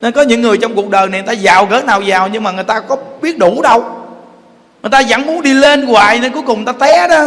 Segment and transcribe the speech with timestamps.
[0.00, 2.42] nên có những người trong cuộc đời này người ta giàu cỡ nào giàu nhưng
[2.42, 3.84] mà người ta có biết đủ đâu.
[4.82, 7.26] Người ta vẫn muốn đi lên hoài nên cuối cùng người ta té đó.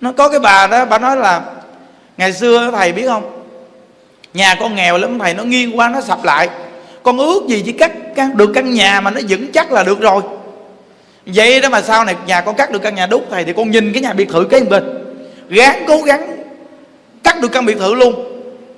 [0.00, 1.42] Nó có cái bà đó bà nói là
[2.16, 3.44] ngày xưa thầy biết không?
[4.34, 6.48] Nhà con nghèo lắm thầy nó nghiêng qua nó sập lại.
[7.02, 10.00] Con ước gì chỉ cắt, cắt được căn nhà mà nó vững chắc là được
[10.00, 10.22] rồi.
[11.26, 13.70] Vậy đó mà sau này nhà con cắt được căn nhà đúc thầy thì con
[13.70, 14.84] nhìn cái nhà biệt thự cái bên
[15.48, 16.36] gán cố gắng
[17.24, 18.24] cắt được căn biệt thự luôn.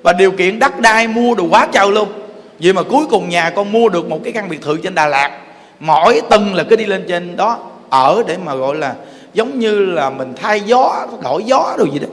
[0.03, 2.20] Và điều kiện đất đai mua đồ quá trời luôn
[2.63, 5.07] vậy mà cuối cùng nhà con mua được một cái căn biệt thự trên Đà
[5.07, 5.37] Lạt.
[5.79, 8.95] Mỗi tuần là cứ đi lên trên đó, ở để mà gọi là
[9.33, 12.07] giống như là mình thay gió, đổi gió đồ gì đó.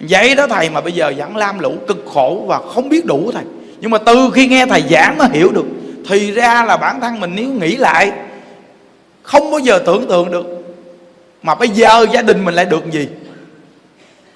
[0.00, 3.30] Vậy đó thầy, mà bây giờ vẫn lam lũ, cực khổ và không biết đủ
[3.32, 3.44] thầy.
[3.80, 5.64] Nhưng mà từ khi nghe thầy giảng mới hiểu được.
[6.08, 8.12] Thì ra là bản thân mình nếu nghĩ lại,
[9.22, 10.46] không bao giờ tưởng tượng được.
[11.42, 13.08] Mà bây giờ gia đình mình lại được gì?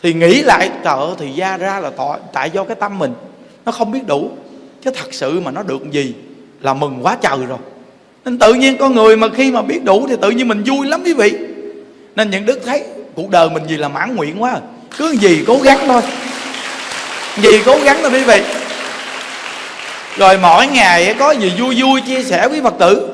[0.03, 1.91] Thì nghĩ lại, trời ơi, thì ra ra là
[2.33, 3.13] tại do cái tâm mình.
[3.65, 4.31] Nó không biết đủ
[4.87, 6.15] chứ thật sự mà nó được gì
[6.61, 7.59] là mừng quá trời rồi.
[8.25, 10.87] Nên tự nhiên con người mà khi mà biết đủ thì tự nhiên mình vui
[10.87, 11.33] lắm quý vị.
[12.17, 14.61] Nên những đức thấy, cuộc đời mình gì là mãn nguyện quá à.
[14.99, 16.03] cứ gì cố gắng thôi.
[17.43, 18.43] Gì cố gắng thôi quý vị.
[20.17, 23.09] Rồi mỗi ngày có gì vui vui chia sẻ với phật tử.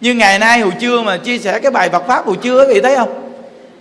[0.00, 2.74] Như ngày nay hồi trưa mà chia sẻ cái bài Phật pháp hồi trưa quý
[2.74, 3.32] vị thấy không?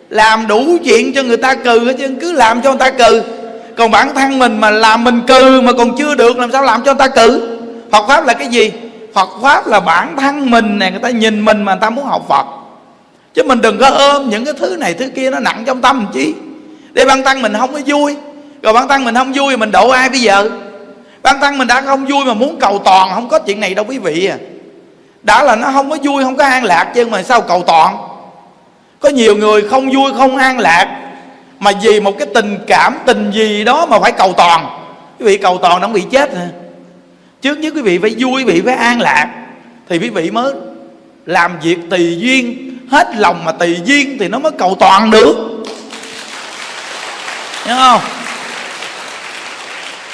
[0.10, 3.22] Làm đủ chuyện cho người ta cười hết chứ, cứ làm cho người ta cười
[3.80, 6.84] còn bản thân mình mà làm mình cừ mà còn chưa được, làm sao làm
[6.84, 7.58] cho người ta cử
[7.92, 8.72] Phật pháp là cái gì?
[9.14, 12.06] Phật pháp là bản thân mình này người ta nhìn mình mà người ta muốn
[12.06, 12.46] học Phật.
[13.34, 16.08] Chứ mình đừng có ôm những cái thứ này, thứ kia nó nặng trong tâm
[16.14, 16.34] chí
[16.92, 18.16] để bản thân mình không có vui.
[18.62, 20.50] Rồi bản thân mình không vui mình độ ai bây giờ?
[21.24, 23.86] Bản thân mình đã không vui mà muốn cầu toàn, không có chuyện này đâu
[23.90, 24.38] quý vị à.
[25.24, 27.98] Đã là nó không có vui, không có an lạc chứ mà sao cầu toàn?
[29.00, 30.88] Có nhiều người không vui, không an lạc
[31.60, 34.66] mà vì một cái tình cảm, tình gì đó mà phải cầu toàn.
[35.20, 36.48] Quý vị cầu toàn nó bị chết hả?
[37.42, 39.28] Trước nhất quý vị phải vui, quý vị phải an lạc.
[39.90, 40.54] Thì quý vị mới
[41.26, 42.66] làm việc tùy duyên.
[42.92, 45.36] Hết lòng mà tùy duyên thì nó mới cầu toàn được.
[47.66, 48.02] Hiểu không?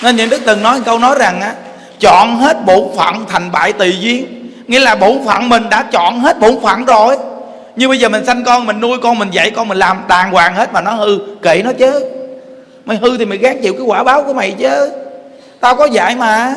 [0.01, 1.53] Nên những đức từng nói câu nói rằng á,
[1.99, 4.51] chọn hết bổn phận thành bại tùy duyên.
[4.67, 7.17] Nghĩa là bổn phận mình đã chọn hết bổn phận rồi
[7.75, 10.31] như bây giờ mình sanh con, mình nuôi con, mình dạy con, mình làm đàng
[10.31, 11.19] hoàng hết mà nó hư.
[11.41, 12.05] Kệ nó chứ.
[12.85, 14.91] Mày hư thì mày gác chịu cái quả báo của mày chứ.
[15.59, 16.55] Tao có dạy mà.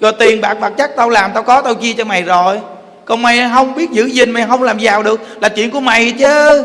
[0.00, 2.60] Rồi tiền bạc vật chất tao làm, tao có, tao chia cho mày rồi.
[3.04, 6.12] Còn mày không biết giữ gìn, mày không làm giàu được là chuyện của mày
[6.18, 6.64] chứ.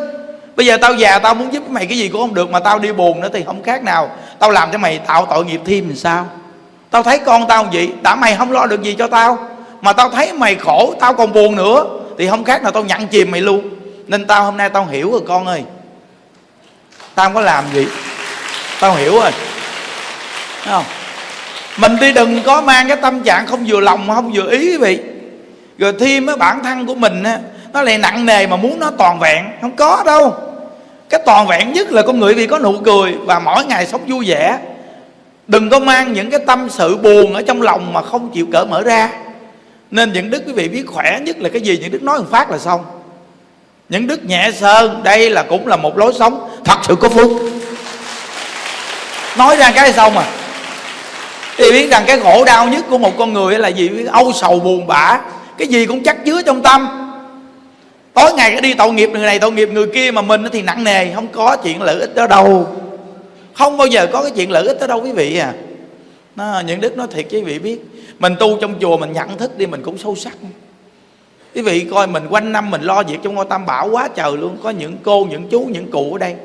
[0.56, 2.80] Bây giờ tao già, tao muốn giúp mày cái gì cũng không được mà tao
[2.80, 4.09] đi buồn nữa thì không khác nào.
[4.40, 6.26] Tao làm cho mày tạo tội nghiệp thêm làm sao?
[6.92, 9.38] Tao thấy con tao vậy, đã mày không lo được gì cho tao.
[9.82, 11.86] Mà tao thấy mày khổ, tao còn buồn nữa
[12.22, 13.70] thì không khác nào tao nhận chìm mày luôn.
[14.08, 15.64] Nên tao hôm nay tao hiểu rồi, con ơi.
[17.16, 17.88] Tao không có làm gì.
[18.80, 19.32] Tao hiểu rồi.
[20.64, 20.84] Thấy không?
[21.78, 24.78] Mình đi đừng có mang cái tâm trạng không vừa lòng không vừa ý quý
[24.78, 25.00] vị.
[25.78, 27.40] Rồi thêm cái bản thân của mình á,
[27.74, 29.46] nó lại nặng nề mà muốn nó toàn vẹn.
[29.62, 30.36] Không có đâu.
[31.09, 34.02] Cái toàn vẹn nhất là con người vì có nụ cười và mỗi ngày sống
[34.08, 34.58] vui vẻ.
[35.48, 38.66] Đừng có mang những cái tâm sự buồn ở trong lòng mà không chịu cỡ
[38.66, 39.09] mở ra
[39.91, 41.78] nên những đức quý vị biết khỏe nhất là cái gì?
[41.81, 42.85] Những đức nói một phát là xong.
[43.90, 46.50] Những đức nhẹ sơn đây là cũng là một lối sống.
[46.66, 47.31] Thật sự có phúc.
[49.38, 50.25] Nói ra cái xong à.
[51.57, 53.90] Thì biết rằng cái khổ đau nhất của một con người là gì?
[54.12, 55.22] Âu sầu buồn bã.
[55.57, 56.88] Cái gì cũng chắc chứa trong tâm.
[58.13, 60.62] Tối ngày cái đi tội nghiệp người này tội nghiệp người kia mà mình thì
[60.62, 61.13] nặng nề.
[61.13, 62.68] Không có chuyện lợi ích đó đâu.
[63.53, 65.53] Không bao giờ có cái chuyện lợi ích đó đâu quý vị à.
[66.35, 67.79] Nó, những đức nói thiệt với quý vị biết
[68.22, 70.34] mình tu trong chùa mình nhận thức đi, mình cũng sâu sắc.
[71.56, 74.38] Quý vị coi mình quanh năm mình lo việc trong ngôi tam bảo quá trời
[74.38, 74.58] luôn.
[74.64, 76.36] Có những cô, những chú, những cụ ở đây.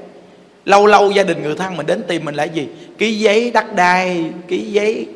[0.64, 2.68] Lâu lâu gia đình người thân mình đến tìm mình là gì?
[2.98, 5.06] Ký giấy đất đai, ký giấy,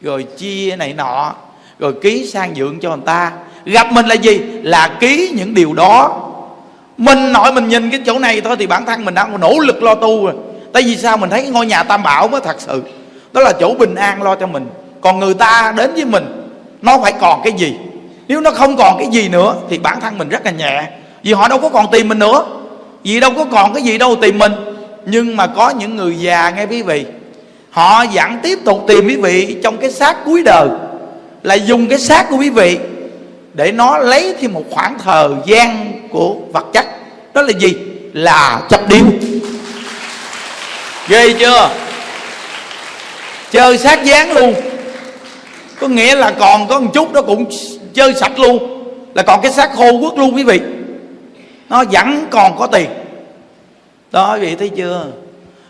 [0.00, 1.34] rồi chia này nọ,
[1.78, 3.32] rồi ký sang dưỡng cho người ta.
[3.64, 4.38] Gặp mình là gì?
[4.62, 6.24] Là ký những điều đó.
[6.96, 9.82] Mình nội mình nhìn cái chỗ này thôi thì bản thân mình đã nỗ lực
[9.82, 10.34] lo tu rồi.
[10.72, 11.16] Tại vì sao?
[11.16, 12.82] Mình thấy cái ngôi nhà tam bảo mới thật sự.
[13.32, 14.66] Đó là chỗ bình an lo cho mình
[15.00, 16.24] còn người ta đến với mình,
[16.82, 17.76] nó phải còn cái gì?
[18.28, 20.84] Nếu nó không còn cái gì nữa thì bản thân mình rất là nhẹ.
[21.22, 22.44] Vì họ đâu có còn tìm mình nữa.
[23.04, 24.52] Vì đâu có còn cái gì đâu tìm mình.
[25.06, 27.04] Nhưng mà có những người già, nghe quý vị,
[27.70, 30.68] họ vẫn tiếp tục tìm quý vị trong cái xác cuối đời,
[31.42, 32.78] là dùng cái xác của quý vị
[33.54, 36.86] để nó lấy thêm một khoảng thời gian của vật chất.
[37.34, 37.74] Đó là gì?
[38.12, 39.04] Là chấp điếu
[41.08, 41.70] ghê chưa?
[43.50, 44.54] Chơi sát dáng luôn
[45.80, 47.44] có nghĩa là còn có một chút nó cũng
[47.94, 48.84] chơi sạch luôn.
[49.14, 50.60] Là còn cái xác khô quất luôn quý vị.
[51.68, 52.90] Nó vẫn còn có tiền.
[54.12, 55.06] Đó, quý vị thấy chưa?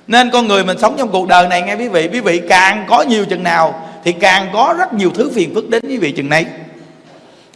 [0.06, 2.08] Nên con người mình sống trong cuộc đời này nghe quý vị.
[2.12, 5.70] Quý vị càng có nhiều chừng nào thì càng có rất nhiều thứ phiền phức
[5.70, 6.46] đến quý vị chừng này.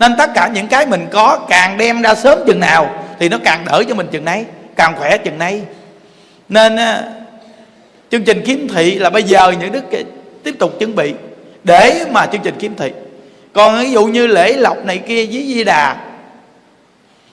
[0.00, 2.90] Nên tất cả những cái mình có càng đem ra sớm chừng nào
[3.20, 4.44] thì nó càng đỡ cho mình chừng nấy
[4.76, 5.62] càng khỏe chừng nấy
[6.52, 7.02] nên ờ,
[8.10, 9.84] chương trình kiếm thị là bây giờ những đức
[10.43, 11.14] tiếp tục chuẩn bị
[11.64, 12.92] để mà chương trình kiếm thị.
[13.52, 15.96] Còn ví dụ như lễ lộc này kia với di đà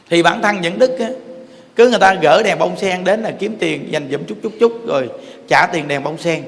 [0.10, 1.08] thì bản thân những đức á,
[1.76, 4.52] cứ người ta gỡ đèn bông sen đến là kiếm tiền dành dụm chút chút
[4.60, 5.10] chút rồi
[5.48, 6.44] trả tiền đèn bông sen.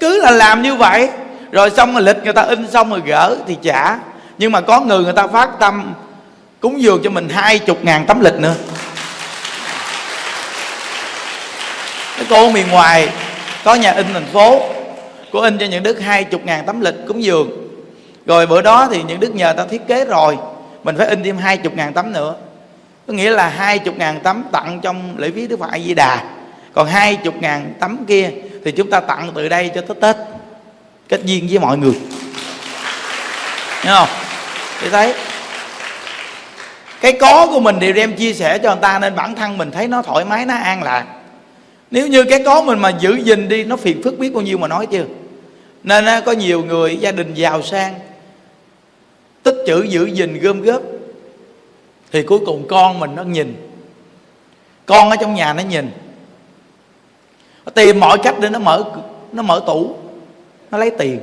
[0.00, 1.08] Cứ là làm như vậy.
[1.52, 3.98] Rồi xong rồi lịch người ta in xong rồi gỡ thì trả.
[4.38, 5.94] Nhưng mà có người người ta phát tâm
[6.60, 8.54] cúng dường cho mình hai chục ngàn tấm lịch nữa.
[12.16, 13.08] Cái cô miền ngoài
[13.64, 14.62] có nhà in thành phố
[15.32, 17.50] cô in cho những đức hai chục ngàn tấm lịch cúng dường.
[18.26, 20.38] Rồi bữa đó thì những đức nhờ ta thiết kế rồi.
[20.84, 22.34] Mình phải in thêm hai chục ngàn tấm nữa.
[23.06, 25.94] Có nghĩa là hai chục ngàn tấm tặng trong lễ viết đức phật a di
[25.94, 26.24] đà
[26.72, 28.30] còn hai chục ngàn tấm kia
[28.64, 30.16] thì chúng ta tặng từ đây cho tới tết.
[31.08, 31.94] Kết duyên với mọi người.
[33.82, 34.08] Thấy không?
[34.80, 35.14] Thì thấy.
[37.00, 39.70] Cái có của mình đều đem chia sẻ cho người ta nên bản thân mình
[39.70, 41.04] thấy nó thoải mái, nó an lạc
[41.90, 44.58] nếu như cái có mình mà giữ gìn đi, nó phiền phức biết bao nhiêu
[44.58, 45.04] mà nói chưa?
[45.82, 47.94] Nên có nhiều người, gia đình giàu sang,
[49.42, 50.82] tích chữ giữ gìn gom góp,
[52.12, 53.56] thì cuối cùng con mình nó nhìn.
[54.86, 55.90] Con ở trong nhà nó nhìn.
[57.66, 58.84] Nó tìm mọi cách để nó mở
[59.32, 59.96] nó mở tủ,
[60.70, 61.20] nó lấy tiền.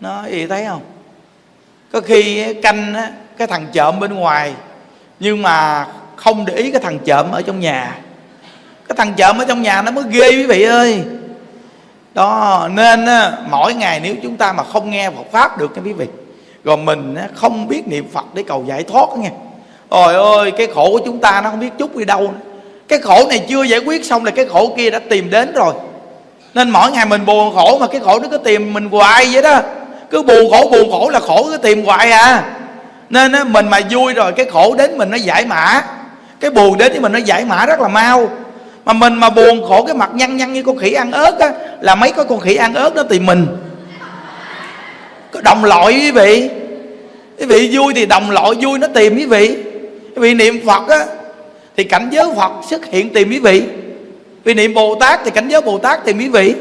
[0.00, 0.82] Nó gì thấy không?
[1.92, 2.94] Có khi canh
[3.36, 4.54] cái thằng trộm bên ngoài,
[5.20, 5.86] nhưng mà
[6.16, 8.00] không để ý cái thằng trộm ở trong nhà
[8.88, 11.04] cái thằng trộm ở trong nhà nó mới ghê quý vị ơi.
[12.14, 13.06] Đó nên
[13.50, 16.06] mỗi ngày nếu chúng ta mà không nghe Phật pháp được cái quý vị
[16.64, 19.30] rồi mình không biết niệm Phật để cầu giải thoát nghe
[19.88, 22.52] Ôi ơi cái khổ của chúng ta nó không biết chút đi đâu nữa.
[22.88, 25.74] Cái khổ này chưa giải quyết xong là cái khổ kia đã tìm đến rồi.
[26.54, 29.42] Nên mỗi ngày mình buồn khổ mà cái khổ nó cứ tìm mình hoài vậy
[29.42, 29.60] đó.
[30.10, 32.44] Cứ buồn khổ buồn khổ là khổ cứ tìm hoài à.
[33.10, 35.82] Nên á, mình mà vui rồi cái khổ đến mình nó giải mã.
[36.40, 38.30] Cái buồn đến với mình nó giải mã rất là mau.
[38.86, 41.52] Mà mình mà buồn khổ cái mặt nhăn nhăn như con khỉ ăn ớt á,
[41.80, 43.46] Là mấy cái con khỉ ăn ớt đó tìm mình.
[45.30, 46.50] Có đồng loại quý vị.
[47.38, 49.56] Quý vị vui thì đồng loại, vui nó tìm quý vị.
[50.14, 51.04] Quý vị niệm phật á,
[51.76, 53.62] thì cảnh giới phật xuất hiện tìm quý vị.
[54.44, 56.54] Vì niệm bồ tát thì cảnh giới bồ tát tìm quý vị.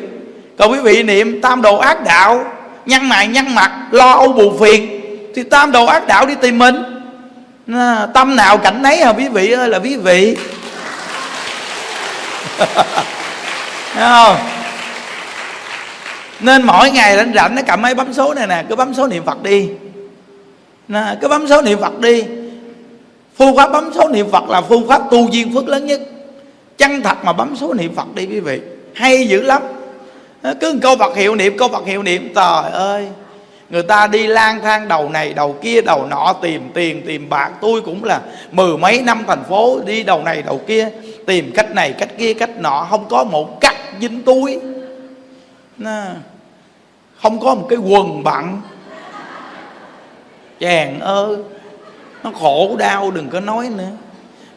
[0.58, 2.46] Còn quý vị niệm tam đồ ác đạo,
[2.86, 5.02] nhăn mày, nhăn mặt, lo âu buồn phiền,
[5.36, 6.76] thì tam đồ ác đạo đi tìm mình.
[8.14, 10.38] Tâm nào cảnh nấy à quý vị ơi là quý vị.
[12.58, 14.38] Thấy không?
[16.40, 19.08] Nên mỗi ngày rảnh rảnh nó cầm máy bấm số này nè cứ bấm số
[19.08, 19.70] niệm phật đi.
[20.88, 22.24] Nè, cứ bấm số niệm phật đi.
[23.38, 26.02] Phương pháp bấm số niệm phật là phương pháp tu duyên phước lớn nhất.
[26.78, 28.60] Chân thật mà bấm số niệm phật đi quý vị
[28.96, 29.62] hay dữ lắm.
[30.62, 33.08] Cứ câu phật hiệu niệm câu phật hiệu niệm trời ơi
[33.70, 37.52] người ta đi lang thang đầu này, đầu kia, đầu nọ, tìm tiền, tìm bạc.
[37.62, 38.22] Tôi cũng là
[38.52, 40.90] mười mấy năm thành phố đi đầu này, đầu kia,
[41.28, 42.88] tìm cách này, cách kia, cách nọ.
[42.90, 44.60] Không có một cách dính túi.
[47.22, 48.62] Không có một cái quần bặn
[50.60, 51.38] chàng ơi,
[52.24, 53.90] nó khổ đau, đừng có nói nữa.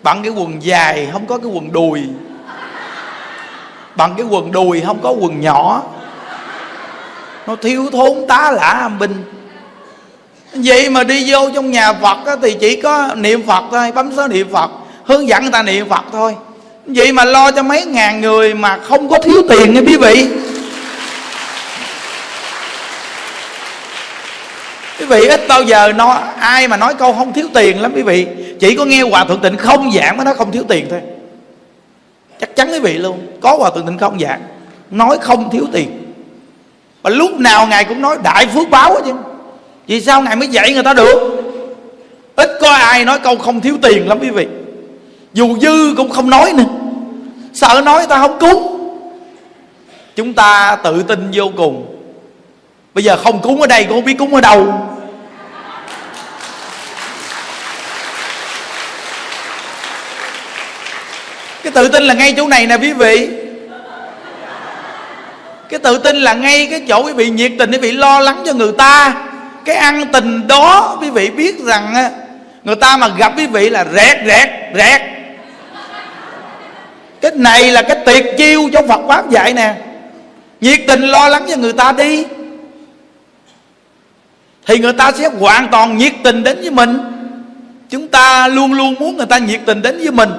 [0.02, 2.02] Bằng cái quần dài, không có cái quần đùi.
[3.96, 5.82] Bằng cái quần đùi, không có quần nhỏ
[7.48, 9.24] nó thiếu thốn tá lả âm binh.
[10.54, 14.12] Vậy mà đi vô trong nhà phật á, thì chỉ có niệm phật thôi bấm
[14.16, 14.70] số niệm phật
[15.04, 16.36] hướng dẫn người ta niệm phật thôi.
[16.86, 20.28] Vậy mà lo cho mấy ngàn người mà không có thiếu tiền nha quý vị.
[24.98, 28.02] Quý vị ít bao giờ nó ai mà nói câu không thiếu tiền lắm quý
[28.02, 28.26] vị.
[28.60, 31.00] Chỉ có nghe hòa thượng tịnh không giảng mới nói không thiếu tiền thôi.
[32.40, 34.40] Chắc chắn quý vị luôn có hòa thượng tịnh không giảng
[34.90, 36.07] nói không thiếu tiền
[37.08, 39.12] lúc nào ngài cũng nói, đại phước báo chứ.
[39.86, 41.44] Vì sao ngài mới dạy người ta được?
[42.36, 44.46] Ít có ai nói câu không thiếu tiền lắm quý vị.
[45.32, 46.64] Dù dư cũng không nói nữa.
[47.54, 48.74] Sợ nói ta không cúng.
[50.16, 51.96] Chúng ta tự tin vô cùng.
[52.94, 54.74] Bây giờ không cúng ở đây cũng không biết cúng ở đâu.
[61.62, 63.28] Cái tự tin là ngay chỗ này nè quý vị
[65.68, 68.42] cái tự tin là ngay cái chỗ quý vị nhiệt tình quý vị lo lắng
[68.46, 69.14] cho người ta.
[69.64, 71.94] Cái ăn tình đó quý vị biết rằng
[72.64, 75.00] người ta mà gặp quý vị là rẹt rẹt rẹt.
[77.20, 79.74] Cái này là cái tuyệt chiêu trong Phật pháp dạy nè.
[80.60, 82.24] Nhiệt tình lo lắng cho người ta đi.
[84.66, 86.98] Thì người ta sẽ hoàn toàn nhiệt tình đến với mình.
[87.90, 90.30] Chúng ta luôn luôn muốn người ta nhiệt tình đến với mình.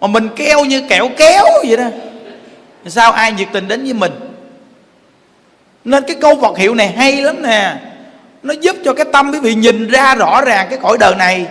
[0.00, 1.84] Mà mình keo như kẹo kéo vậy đó.
[2.86, 4.12] Sao ai nhiệt tình đến với mình?
[5.86, 7.74] Nên cái câu Phật hiệu này hay lắm nè.
[8.42, 11.46] Nó giúp cho cái tâm quý vị nhìn ra rõ ràng cái cõi đời này.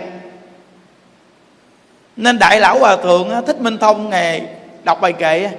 [2.16, 4.42] Nên đại lão hòa thượng thích minh thông ngày
[4.84, 5.50] đọc bài kệ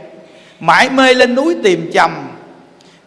[0.60, 2.28] mãi mê lên núi tìm trầm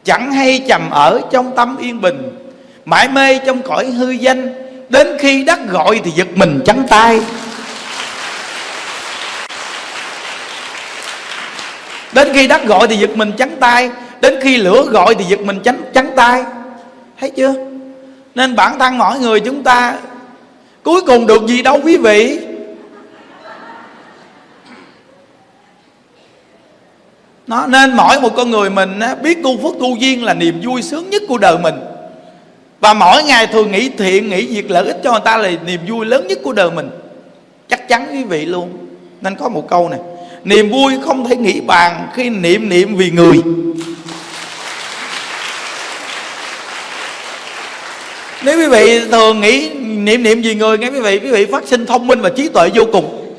[0.05, 2.51] chẳng hay trầm ở trong tâm yên bình.
[2.85, 4.55] Mãi mê trong cõi hư danh,
[4.89, 7.21] đến khi đất gọi thì giật mình trắng tay.
[12.13, 13.91] Đến khi đất gọi thì giật mình trắng tay
[14.23, 16.45] đến khi lửa gọi thì giật mình tránh trắng tay.
[17.21, 17.55] Thấy chưa?
[18.35, 19.99] Nên bản thân mỗi người chúng ta
[20.83, 22.39] cuối cùng được gì đâu, quý vị.
[27.47, 30.83] Nó nên mỗi một con người mình biết tu phước tu duyên là niềm vui
[30.83, 31.75] sướng nhất của đời mình.
[32.81, 35.81] Và mỗi ngày thường nghĩ thiện, nghĩ việc lợi ích cho người ta là niềm
[35.89, 36.91] vui lớn nhất của đời mình.
[37.69, 38.87] Chắc chắn, quý vị luôn.
[39.21, 40.01] Nên có một câu này.
[40.45, 43.43] Niềm vui không thể nghĩ bàn khi niệm niệm vì người.
[48.43, 51.67] Nếu quý vị thường nghĩ niệm niệm gì người nghe quý vị quý vị phát
[51.67, 53.35] sinh thông minh và trí tuệ vô cùng.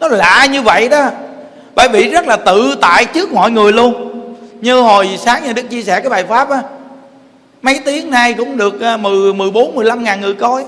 [0.00, 1.10] Nó lạ như vậy đó.
[1.74, 4.04] Bởi vì rất là tự tại trước mọi người luôn.
[4.60, 6.62] Như hồi sáng nhà đức chia sẻ cái bài pháp á
[7.62, 10.64] mấy tiếng nay cũng được 10, 14, 15 ngàn người coi.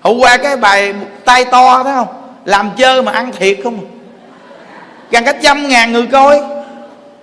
[0.00, 2.08] Hôm qua cái bài tay to thấy không?
[2.44, 3.78] Làm chơi mà ăn thiệt không?
[5.10, 6.40] Gần cả trăm ngàn người coi.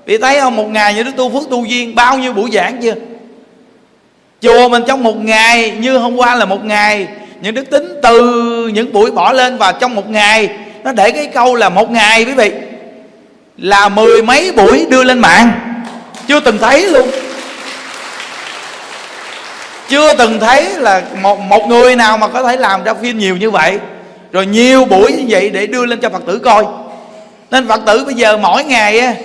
[0.06, 0.56] Vì thấy không?
[0.56, 2.94] Một ngày như đức tu phước tu duyên bao nhiêu buổi giảng chưa?
[4.42, 7.08] Chùa mình trong một ngày, như hôm qua là một ngày.
[7.42, 8.22] Những đức tính từ
[8.74, 10.50] những buổi bỏ lên và trong một ngày,
[10.84, 12.52] nó để cái câu là một ngày, quý vị.
[13.58, 15.52] Là mười mấy buổi đưa lên mạng.
[16.28, 17.08] Chưa từng thấy luôn.
[19.90, 23.38] Chưa từng thấy là một một người nào mà có thể làm ra phim nhiều
[23.38, 23.80] như vậy.
[24.32, 26.66] Rồi nhiều buổi như vậy để đưa lên cho phật tử coi.
[27.52, 29.16] Nên phật tử bây giờ mỗi ngày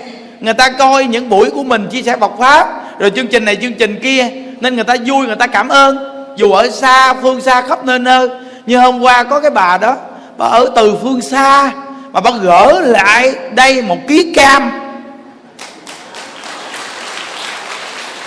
[0.41, 3.57] người ta coi những buổi của mình chia sẻ Phật pháp, rồi chương trình này,
[3.57, 4.29] chương trình kia
[4.63, 5.99] nên người ta vui người ta cảm ơn.
[6.37, 8.29] Dù ở xa phương xa khắp nơi nơi.
[8.67, 9.97] Như hôm qua có cái bà đó
[10.39, 11.73] bà ở từ phương xa
[12.13, 14.71] mà bà gỡ lại đây một ký cam.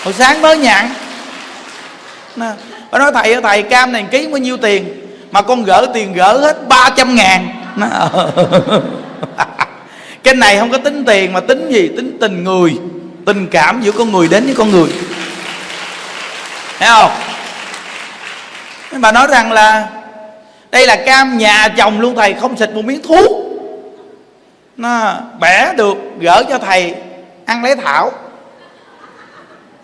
[0.04, 0.86] Hồi sáng mới nhận
[2.92, 5.02] bà nói thầy ơi thầy cam này ký bao nhiêu tiền?
[5.32, 7.50] Mà con gỡ tiền gỡ hết 300 ngàn.
[7.76, 7.88] Nó,
[10.24, 11.88] cái này không có tính tiền mà tính gì?
[11.88, 12.78] Tính tình người
[13.26, 14.90] tình cảm giữa con người đến với con người
[16.80, 17.12] thấy không?
[19.02, 19.88] Bà nói rằng là
[20.72, 23.32] đây là cam nhà chồng luôn, thầy không xịt một miếng thuốc
[24.78, 26.96] nó bẻ được, gỡ cho thầy
[27.46, 28.12] ăn lấy thảo.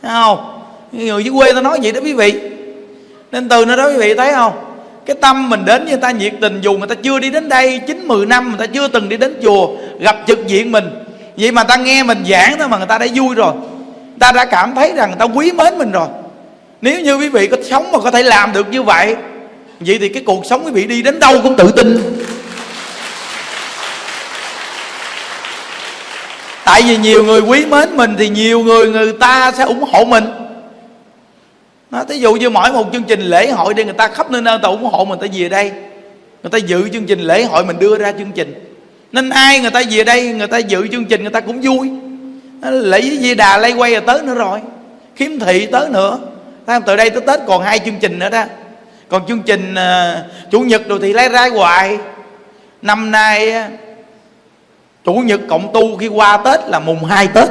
[0.02, 0.62] Thấy không?
[0.92, 2.42] Người dưới quê ta nói vậy đó quý vị.
[3.32, 4.54] Nên từ nơi đó quý vị thấy không?
[5.06, 7.50] Cái tâm mình đến với người ta nhiệt tình, dù người ta chưa đi đến
[7.50, 9.68] đây chín mười năm, người ta chưa từng đi đến chùa,
[10.00, 10.86] gặp trực diện mình.
[11.38, 13.54] Vậy mà ta nghe mình giảng thôi mà người ta đã vui rồi.
[14.20, 16.08] Ta đã cảm thấy rằng người ta quý mến mình rồi
[16.82, 19.16] nếu như quý vị có sống mà có thể làm được như vậy
[19.80, 22.18] vậy thì cái cuộc sống quý vị đi đến đâu cũng tự tin.
[26.66, 30.06] Tại vì nhiều người quý mến mình thì nhiều người người ta sẽ ủng hộ
[30.06, 30.26] mình.
[31.92, 34.42] Nó thí dụ như mỗi một chương trình lễ hội đi người ta khắp nơi
[34.42, 35.72] nơi người ta ủng hộ mình, ta về đây.
[36.44, 38.54] Người ta dự chương trình lễ hội mình đưa ra chương trình.
[39.12, 41.92] Nên ai người ta về đây, người ta dự chương trình, người ta cũng vui.
[42.72, 44.60] Lễ với di đà lây quay rồi tới nữa rồi.
[45.16, 46.20] Khiếm thị tới nữa
[46.86, 48.44] từ đây tới tết còn hai chương trình nữa đó.
[49.10, 51.98] Còn chương trình uh, chủ nhật rồi thì lấy ra hoài.
[52.82, 53.54] Năm nay
[55.06, 57.50] chủ nhật cộng tu khi qua tết là mùng 2 tết.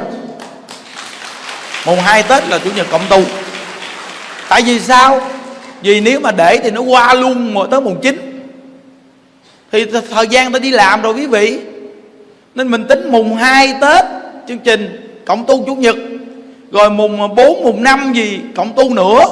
[1.85, 3.23] Mùng 2 tết là chủ nhật cộng tu.
[4.49, 5.21] Tại vì sao?
[5.81, 8.41] Vì nếu mà để thì nó qua luôn mà tới mùng 9
[9.71, 11.59] thì thời gian ta đi làm rồi quý vị.
[12.55, 14.05] Nên mình tính mùng 2 tết
[14.47, 15.95] chương trình cộng tu chủ nhật
[16.71, 19.25] rồi mùng 4 mùng 5 gì, cộng tu nữa.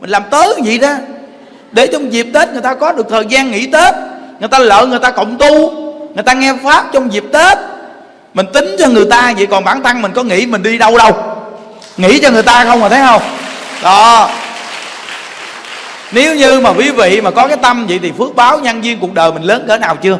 [0.00, 0.94] Mình làm tới vậy đó.
[1.72, 3.94] Để trong dịp tết người ta có được thời gian nghỉ tết.
[4.40, 5.72] Người ta lợi người ta cộng tu,
[6.14, 7.58] người ta nghe pháp trong dịp tết.
[8.34, 10.98] Mình tính cho người ta vậy, còn bản thân mình có nghĩ mình đi đâu
[10.98, 11.12] đâu?
[11.96, 13.22] Nghĩ cho người ta không mà thấy không?
[13.82, 14.30] Đó.
[16.12, 18.98] Nếu như mà quý vị mà có cái tâm vậy thì phước báo nhân duyên
[19.00, 20.18] cuộc đời mình lớn cỡ nào chưa?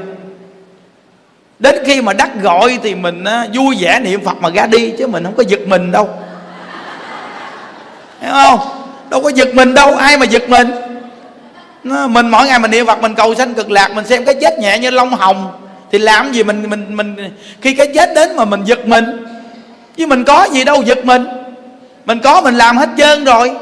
[1.58, 5.06] Đến khi mà đắc gọi thì mình vui vẻ niệm phật mà ra đi chứ
[5.06, 6.08] mình không có giật mình đâu
[8.20, 8.60] hiểu không?
[9.10, 10.70] Đâu có giật mình đâu ai mà giật mình?
[11.84, 14.58] Mình mỗi ngày mình niệm phật mình cầu sanh cực lạc mình xem cái chết
[14.58, 15.52] nhẹ như lông hồng
[15.92, 17.16] thì làm gì mình mình mình
[17.60, 19.04] khi cái chết đến mà mình giật mình?
[19.96, 21.26] Chứ mình có gì đâu giật mình.
[22.06, 23.52] Mình có mình làm hết trơn rồi.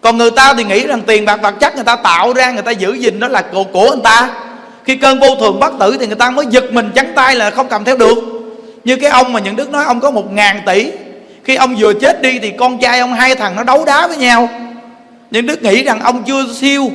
[0.00, 2.62] Còn người ta thì nghĩ rằng tiền bạc vật chất người ta tạo ra người
[2.62, 4.30] ta giữ gìn đó là của, của người ta.
[4.84, 7.50] Khi cơn vô thường bất tử thì người ta mới giật mình trắng tay là
[7.50, 8.18] không cầm theo được.
[8.84, 10.90] Như cái ông mà những đức nói ông có một ngàn tỷ
[11.46, 14.16] khi ông vừa chết đi thì con trai ông, hai thằng nó đấu đá với
[14.16, 14.48] nhau.
[15.30, 16.90] Nhưng đức nghĩ rằng ông chưa siêu.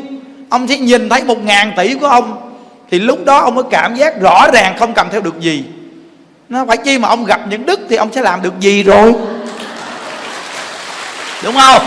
[0.49, 2.53] Ông sẽ nhìn thấy một ngàn tỷ của ông.
[2.91, 5.63] Thì lúc đó ông mới cảm giác rõ ràng không cầm theo được gì.
[6.49, 9.13] Nó phải chi mà ông gặp những đức thì ông sẽ làm được gì rồi?
[11.43, 11.81] Đúng không?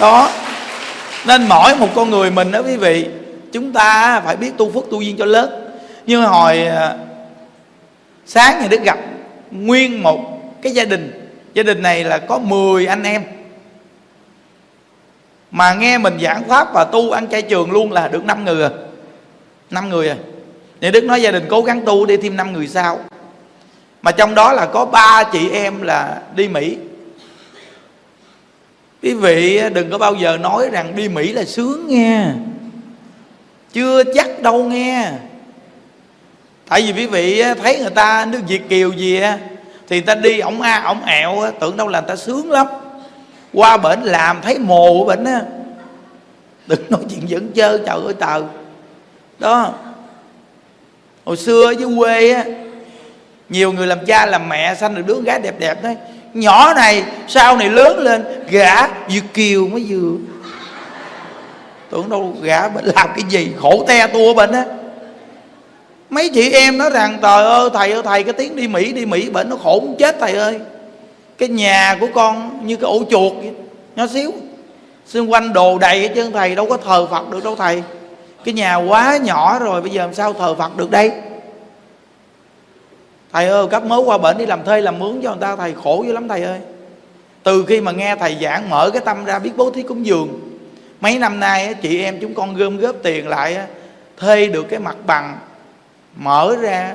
[0.00, 0.30] Đó.
[1.26, 3.06] Nên mỗi một con người mình đó quý vị,
[3.52, 5.70] chúng ta phải biết tu phước tu duyên cho lớn
[6.06, 6.94] như hồi à,
[8.26, 8.98] sáng thì đức gặp
[9.50, 11.21] nguyên một cái gia đình
[11.54, 13.22] gia đình này là có 10 anh em.
[15.50, 18.62] Mà nghe mình giảng pháp và tu ăn chay trường luôn là được 5 người
[18.64, 18.70] à.
[19.70, 20.16] 5 người à.
[20.80, 23.00] thì đức nói gia đình cố gắng tu đi thêm 5 người sau.
[24.02, 26.76] Mà trong đó là có ba chị em là đi mỹ.
[29.02, 32.26] Quý vị đừng có bao giờ nói rằng đi mỹ là sướng nghe.
[33.72, 35.10] Chưa chắc đâu nghe.
[36.68, 39.38] Tại vì quý vị thấy người ta, nước việt kiều gì á
[39.88, 42.66] thì người ta đi, ổng a, ổng ẹo tưởng đâu là người ta sướng lắm.
[43.52, 45.40] Qua bển làm, thấy mồ của bển á.
[46.66, 48.42] Đừng nói chuyện dẫn chơi trời ơi, tờ.
[49.38, 49.72] Đó.
[51.24, 52.44] Hồi xưa ở dưới quê á,
[53.48, 55.96] nhiều người làm cha, làm mẹ, sanh được đứa gái đẹp đẹp đấy
[56.34, 60.12] nhỏ này, sau này lớn lên, gã việt kiều mới vừa.
[61.90, 64.64] Tưởng đâu gã bệnh làm cái gì, khổ te tua bệnh á
[66.12, 69.06] mấy chị em nói rằng, trời ơi, thầy ơi, thầy, cái tiếng đi mỹ đi
[69.06, 70.58] mỹ bệnh nó khổ muốn chết thầy ơi.
[71.38, 73.50] Cái nhà của con như cái ổ chuột vậy,
[73.96, 74.32] nhỏ xíu.
[75.06, 77.82] Xung quanh đồ đầy hết trơn, thầy đâu có thờ phật được đâu thầy.
[78.44, 81.12] Cái nhà quá nhỏ rồi, bây giờ làm sao thờ phật được đây?
[83.32, 85.74] Thầy ơi cấp mới qua bệnh đi làm thuê làm mướn cho người ta, thầy
[85.84, 86.58] khổ dữ lắm thầy ơi.
[87.42, 90.40] Từ khi mà nghe thầy giảng, mở cái tâm ra biết bố thí cúng dường.
[91.00, 93.58] Mấy năm nay chị em chúng con gom góp tiền lại
[94.16, 95.38] thuê được cái mặt bằng
[96.16, 96.94] mở ra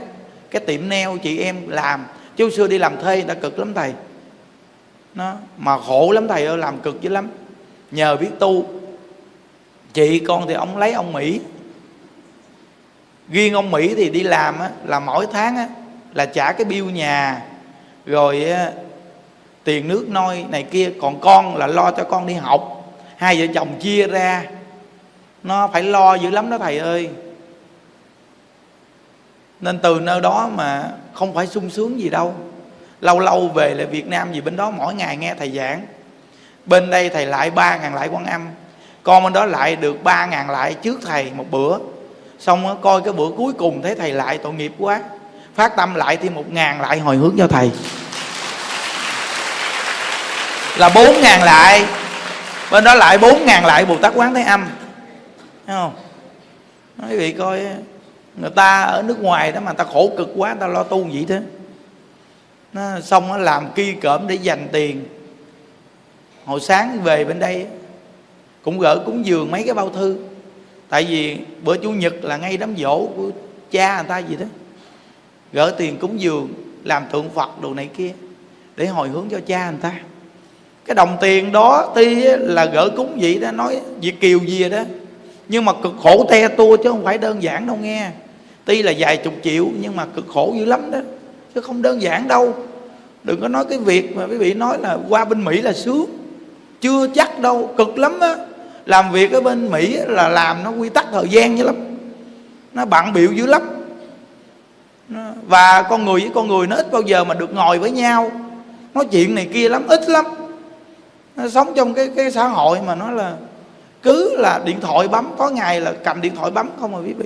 [0.51, 2.05] cái tiệm neo chị em làm.
[2.35, 3.93] Chứ xưa đi làm thuê người ta cực lắm thầy.
[5.15, 7.29] Nó mà khổ lắm thầy ơi làm cực dữ lắm.
[7.91, 8.65] Nhờ biết tu.
[9.93, 11.41] Chị con thì ông lấy ông mỹ.
[13.29, 15.67] Riêng ông mỹ thì đi làm á, là mỗi tháng á,
[16.13, 17.41] là trả cái bill nhà.
[18.05, 18.71] Rồi á,
[19.63, 20.91] tiền nước nôi này kia.
[21.01, 22.93] Còn con là lo cho con đi học.
[23.17, 24.43] Hai vợ chồng chia ra.
[25.43, 27.09] Nó phải lo dữ lắm đó thầy ơi
[29.61, 32.35] nên từ nơi đó mà không phải sung sướng gì đâu.
[33.01, 35.85] Lâu lâu về lại việt nam gì bên đó mỗi ngày nghe thầy giảng.
[36.65, 38.47] Bên đây thầy lại ba ngàn lại quan âm.
[39.03, 41.77] Con bên đó lại được ba ngàn lại trước thầy một bữa.
[42.39, 45.01] Xong coi cái bữa cuối cùng thấy thầy lại tội nghiệp quá.
[45.55, 47.71] Phát tâm lại thêm một ngàn lại hồi hướng cho thầy.
[50.77, 51.85] Là bốn ngàn lại.
[52.71, 54.65] Bên đó lại bốn ngàn lại bồ tát quán thế âm.
[55.67, 55.93] Thấy không?
[56.97, 57.61] Nói quý vị coi
[58.37, 60.83] người ta ở nước ngoài đó mà người ta khổ cực quá, người ta lo
[60.83, 61.41] tu vậy thế
[62.73, 65.05] nó xong nó làm kỳ cỡm để dành tiền.
[66.45, 67.65] Hồi sáng về bên đây,
[68.61, 70.17] cũng gỡ cúng dường mấy cái bao thư.
[70.89, 73.29] Tại vì bữa chủ nhật là ngay đám dỗ của
[73.71, 74.45] cha người ta gì đó.
[75.53, 78.11] Gỡ tiền cúng dường, làm tượng phật đồ này kia,
[78.75, 79.93] để hồi hướng cho cha người ta.
[80.85, 84.83] Cái đồng tiền đó, tuy là gỡ cúng vậy đó, nói việc kiều gì đó,
[85.47, 88.11] nhưng mà cực khổ te tua chứ không phải đơn giản đâu nghe
[88.67, 90.99] tuy là vài chục triệu, nhưng mà cực khổ dữ lắm đó.
[91.55, 92.53] Chứ không đơn giản đâu.
[93.23, 96.05] Đừng có nói cái việc mà quý vị nói là qua bên mỹ là sướng.
[96.81, 98.35] Chưa chắc đâu, cực lắm á.
[98.85, 101.75] Làm việc ở bên mỹ là làm nó quy tắc thời gian dữ lắm.
[102.73, 103.61] Nó bận biểu dữ lắm.
[105.47, 108.31] Và con người với con người nó ít bao giờ mà được ngồi với nhau.
[108.93, 110.25] Nói chuyện này kia lắm, ít lắm.
[111.35, 113.33] Nó sống trong cái cái xã hội mà nó là
[114.03, 117.13] cứ là điện thoại bấm, có ngày là cầm điện thoại bấm không mà quý
[117.13, 117.25] vị?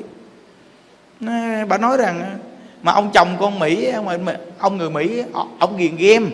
[1.68, 2.38] Bà nói rằng,
[2.82, 3.92] mà ông chồng con mỹ
[4.60, 5.24] ông người mỹ
[5.60, 6.26] ông ghiền game.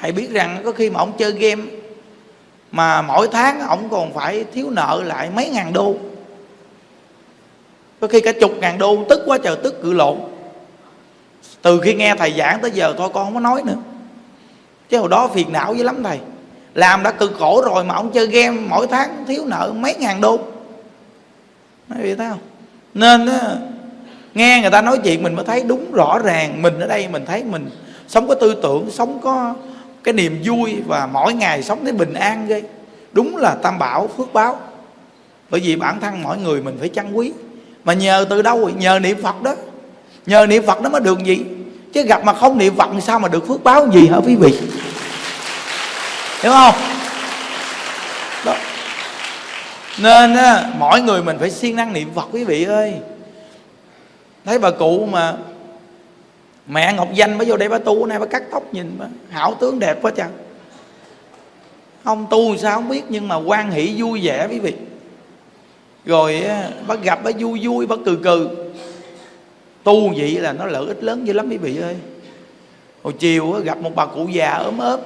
[0.00, 1.62] Thầy biết rằng có khi mà ông chơi game,
[2.72, 5.94] mà mỗi tháng ông còn phải thiếu nợ lại mấy ngàn đô.
[8.00, 10.18] Có khi cả chục ngàn đô, tức quá trời tức cự lộn
[11.62, 13.76] từ khi nghe thầy giảng tới giờ thôi, con không có nói nữa.
[14.88, 16.18] Chứ hồi đó phiền não dữ lắm thầy.
[16.74, 20.20] Làm đã cực khổ rồi mà ông chơi game, mỗi tháng thiếu nợ mấy ngàn
[20.20, 20.38] đô.
[21.88, 22.38] Nói vậy thấy không?
[22.98, 23.38] Nên đó,
[24.34, 27.24] nghe người ta nói chuyện mình mới thấy đúng rõ ràng mình ở đây mình
[27.26, 27.70] thấy mình
[28.08, 29.54] sống có tư tưởng sống có
[30.04, 32.62] cái niềm vui và mỗi ngày sống thấy bình an ghê.
[33.12, 34.60] Đúng là tam bảo phước báo.
[35.50, 37.32] Bởi vì bản thân mỗi người mình phải trân quý.
[37.84, 38.70] Mà nhờ từ đâu?
[38.76, 39.54] Nhờ niệm phật đó.
[40.26, 41.44] Nhờ niệm phật nó mới được gì?
[41.92, 44.58] Chứ gặp mà không niệm phật sao mà được phước báo gì hả quý vị?
[46.42, 46.74] Hiểu không?
[48.44, 48.54] Đó
[50.02, 52.94] nên á, mỗi người mình phải siêng năng niệm phật quý vị ơi.
[54.44, 55.36] Thấy bà cụ mà
[56.66, 59.54] mẹ ngọc danh mới vô đây bà tu nay bà cắt tóc nhìn bà hảo
[59.60, 60.30] tướng đẹp quá chăng?
[62.04, 64.74] Không tu sao không biết nhưng mà quan hỷ vui vẻ quý vị.
[66.04, 66.44] Rồi
[66.86, 68.46] bác gặp bác vui vui bác cười cười
[69.82, 71.96] tu vậy là nó lợi ích lớn dữ lắm quý vị ơi.
[73.02, 75.00] Hồi chiều gặp một bà cụ già ốm ốm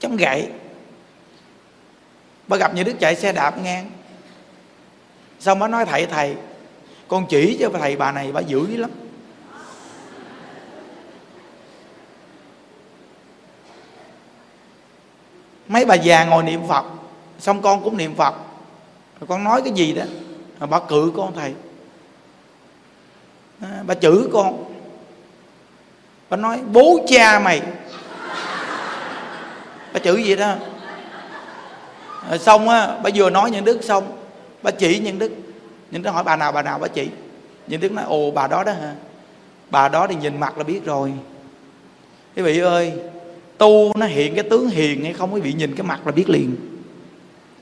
[0.00, 0.46] chống gậy
[2.48, 3.90] bà gặp những đức chạy xe đạp ngang.
[5.40, 6.36] Xong bà nói thầy thầy
[7.08, 8.90] con chỉ cho thầy bà này bà dữ lắm.
[15.68, 16.84] Mấy bà già ngồi niệm phật
[17.38, 18.34] xong con cũng niệm phật.
[19.20, 20.02] Rồi con nói cái gì đó
[20.60, 21.54] rồi bà cự con thầy
[23.60, 24.64] à, bà chửi con.
[26.28, 27.62] Bà nói bố cha mày.
[29.92, 30.54] Bà chửi gì đó
[32.28, 34.04] rồi xong á, bà vừa nói những đức xong,
[34.62, 35.32] bà chỉ những đức.
[35.90, 36.78] Những đức hỏi, bà nào bà nào?
[36.78, 37.08] Bà chỉ.
[37.66, 38.94] Những đức nói, ồ, bà đó đó hả?
[39.70, 41.12] Bà đó thì nhìn mặt là biết rồi.
[42.36, 42.92] Quý vị ơi,
[43.58, 46.28] tu nó hiện cái tướng hiền hay không quý vị nhìn cái mặt là biết
[46.28, 46.56] liền.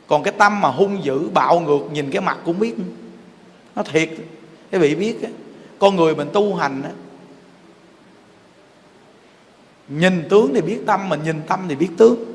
[0.06, 2.74] Còn cái tâm mà hung dữ, bạo ngược nhìn cái mặt cũng biết.
[3.76, 4.10] Nó thiệt.
[4.72, 5.28] Quý vị biết á,
[5.78, 6.90] con người mình tu hành á,
[9.88, 12.33] nhìn tướng thì biết tâm mình nhìn tâm thì biết tướng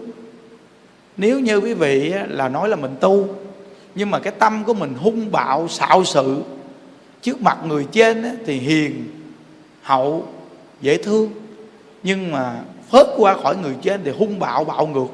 [1.20, 3.28] nếu như quý vị là nói là mình tu,
[3.96, 6.42] nhưng mà cái tâm của mình hung bạo, xạo sự,
[7.22, 9.08] trước mặt người trên thì hiền,
[9.82, 10.28] hậu,
[10.82, 11.32] dễ thương.
[12.04, 15.08] Nhưng mà phớt qua khỏi người trên thì hung bạo bạo ngược.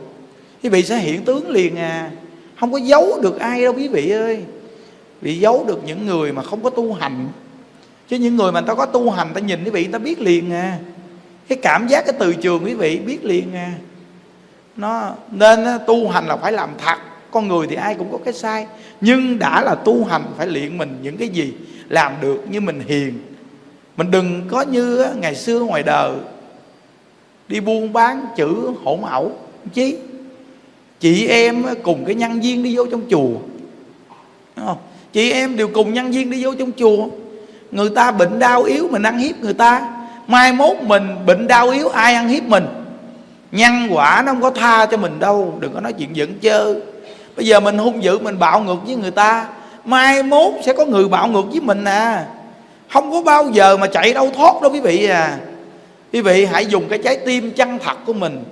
[0.64, 2.12] Quý vị sẽ hiện tướng liền à.
[2.60, 4.44] Không có giấu được ai đâu quý vị ơi.
[5.22, 7.28] Bị giấu được những người mà không có tu hành.
[8.08, 10.52] Chứ những người mà ta có tu hành ta nhìn quý vị ta biết liền
[10.52, 10.80] à.
[11.48, 13.74] Cái cảm giác cái từ trường quý vị biết liền à
[14.78, 16.98] nó nên tu hành là phải làm thật.
[17.32, 18.68] Con người thì ai cũng có cái sai.
[19.02, 21.54] Nhưng đã là tu hành, phải luyện mình những cái gì
[21.90, 23.20] làm được như mình hiền.
[23.98, 26.12] Mình đừng có như ngày xưa ngoài đời,
[27.48, 29.32] đi buôn bán chữ hỗn ẩu
[29.74, 29.98] chí
[31.00, 33.34] chị em cùng cái nhân viên đi vô trong chùa.
[34.56, 34.78] Đúng không?
[35.14, 37.08] chị em đều cùng nhân viên đi vô trong chùa.
[37.72, 39.92] Người ta bệnh đau yếu mình ăn hiếp người ta.
[40.28, 42.66] Mai mốt mình bệnh đau yếu, ai ăn hiếp mình?
[43.52, 46.76] Nhân quả nó không có tha cho mình đâu, đừng có nói chuyện giận chơ
[47.36, 49.48] bây giờ mình hung dữ, mình bạo ngược với người ta,
[49.86, 52.26] mai mốt sẽ có người bạo ngược với mình à.
[52.90, 55.38] Không có bao giờ mà chạy đâu thoát đâu quý vị à.
[56.14, 58.44] Quý vị hãy dùng cái trái tim chân thật của mình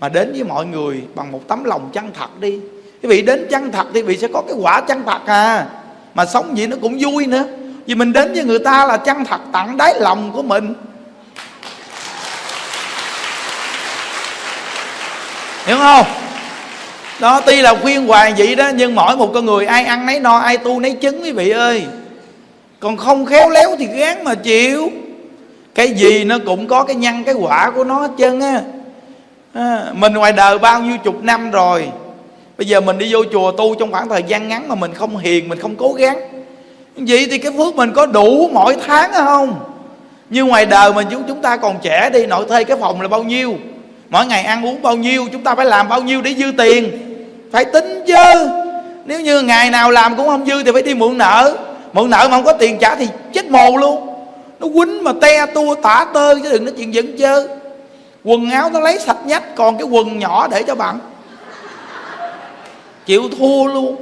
[0.00, 2.60] mà đến với mọi người bằng một tấm lòng chân thật đi.
[3.02, 5.66] Quý vị đến chân thật thì quý vị sẽ có cái quả chân thật à.
[6.14, 7.44] Mà sống gì nó cũng vui nữa.
[7.86, 10.74] Vì mình đến với người ta là chân thật tặng đáy lòng của mình.
[15.66, 16.06] Hiểu không?
[17.20, 20.20] Đó tuy là khuyên hoài vậy đó nhưng mỗi một con người ai ăn nấy
[20.20, 21.84] no ai tu nấy chứng quý vị ơi.
[22.80, 24.90] Còn không khéo léo thì gán mà chịu.
[25.74, 28.60] Cái gì nó cũng có cái nhân cái quả của nó hết trơn á.
[29.54, 31.88] À, mình ngoài đời bao nhiêu chục năm rồi
[32.58, 35.16] bây giờ mình đi vô chùa tu trong khoảng thời gian ngắn mà mình không
[35.16, 36.18] hiền mình không cố gắng.
[36.96, 39.54] Vậy thì cái phước mình có đủ mỗi tháng không?
[40.30, 43.08] Như ngoài đời mình chúng chúng ta còn trẻ đi nội thuê cái phòng là
[43.08, 43.54] bao nhiêu?
[44.14, 46.90] Mỗi ngày ăn uống bao nhiêu, chúng ta phải làm bao nhiêu để dư tiền?
[47.52, 48.48] Phải tính chứ.
[49.04, 51.56] Nếu như ngày nào làm cũng không dư thì phải đi mượn nợ.
[51.92, 54.06] Mượn nợ mà không có tiền trả thì chết mồ luôn.
[54.60, 57.46] Nó quýnh mà te tua tả tơi chứ đừng nói chuyện dẫn chơi
[58.24, 60.98] quần áo nó lấy sạch nhách, còn cái quần nhỏ để cho bạn
[63.06, 63.96] chịu thua luôn.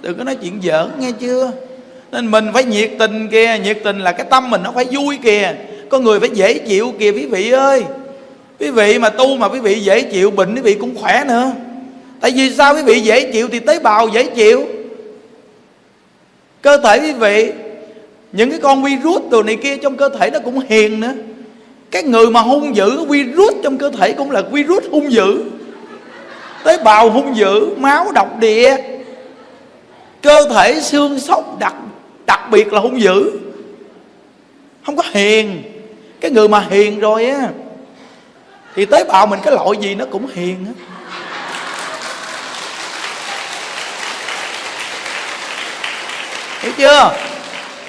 [0.00, 1.50] Đừng có nói chuyện giỡn, nghe chưa?
[2.12, 3.58] Nên mình phải nhiệt tình kìa.
[3.64, 5.54] Nhiệt tình là cái tâm mình nó phải vui kìa.
[5.88, 7.84] Có người phải dễ chịu kìa, quý vị ơi
[8.60, 11.52] quý vị mà tu mà quý vị dễ chịu, bệnh quý vị cũng khỏe nữa.
[12.20, 14.66] Tại vì sao quý vị dễ chịu thì tế bào dễ chịu.
[16.62, 17.52] Cơ thể quý vị,
[18.32, 21.12] những cái con virus đồ này kia trong cơ thể nó cũng hiền nữa.
[21.90, 25.44] Cái người mà hung dữ virus trong cơ thể cũng là virus hung dữ.
[26.64, 28.76] Tế bào hung dữ, máu độc địa.
[30.22, 31.74] Cơ thể xương sốc đặc
[32.26, 33.30] đặc biệt là hung dữ.
[34.86, 35.62] Không có hiền.
[36.20, 37.48] Cái người mà hiền rồi á
[38.74, 40.72] thì tế bào mình cái loại gì nó cũng hiền á.
[46.60, 47.12] Hiểu chưa?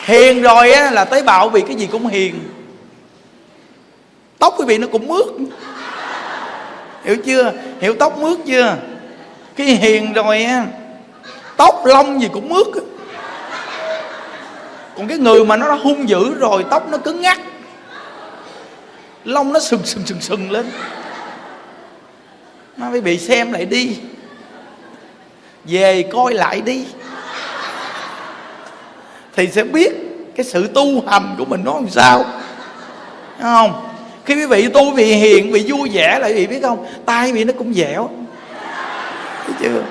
[0.04, 2.50] Hiền rồi á là tế bào vì cái gì cũng hiền.
[4.40, 5.26] Tóc quý vị nó cũng mướt.
[7.04, 7.52] Hiểu chưa?
[7.82, 8.78] Hiểu tóc mướt chưa?
[9.56, 10.66] Cái hiền rồi á,
[11.58, 12.68] tóc lông gì cũng mướt
[14.98, 17.40] còn cái người mà nó hung dữ rồi, tóc nó cứng ngắc
[19.26, 20.66] lông nó sừng sừng sừng sừng lên.
[22.78, 23.98] Nó mới bị xem lại đi.
[25.66, 26.86] Về coi lại đi.
[29.36, 29.92] Thì sẽ biết
[30.36, 32.26] cái sự tu hành của mình nó làm sao.
[33.40, 33.88] Đúng không?
[34.26, 36.86] Khi quý vị tu vì hiền, vì vui vẻ lại quý vị biết không?
[37.06, 38.10] Tay bị nó cũng dẻo.
[39.46, 39.84] Thấy chưa?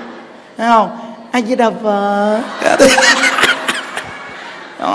[0.57, 0.99] Thấy không?
[1.33, 2.43] Ai chỉ đập ờ?
[2.63, 2.89] vợ đúng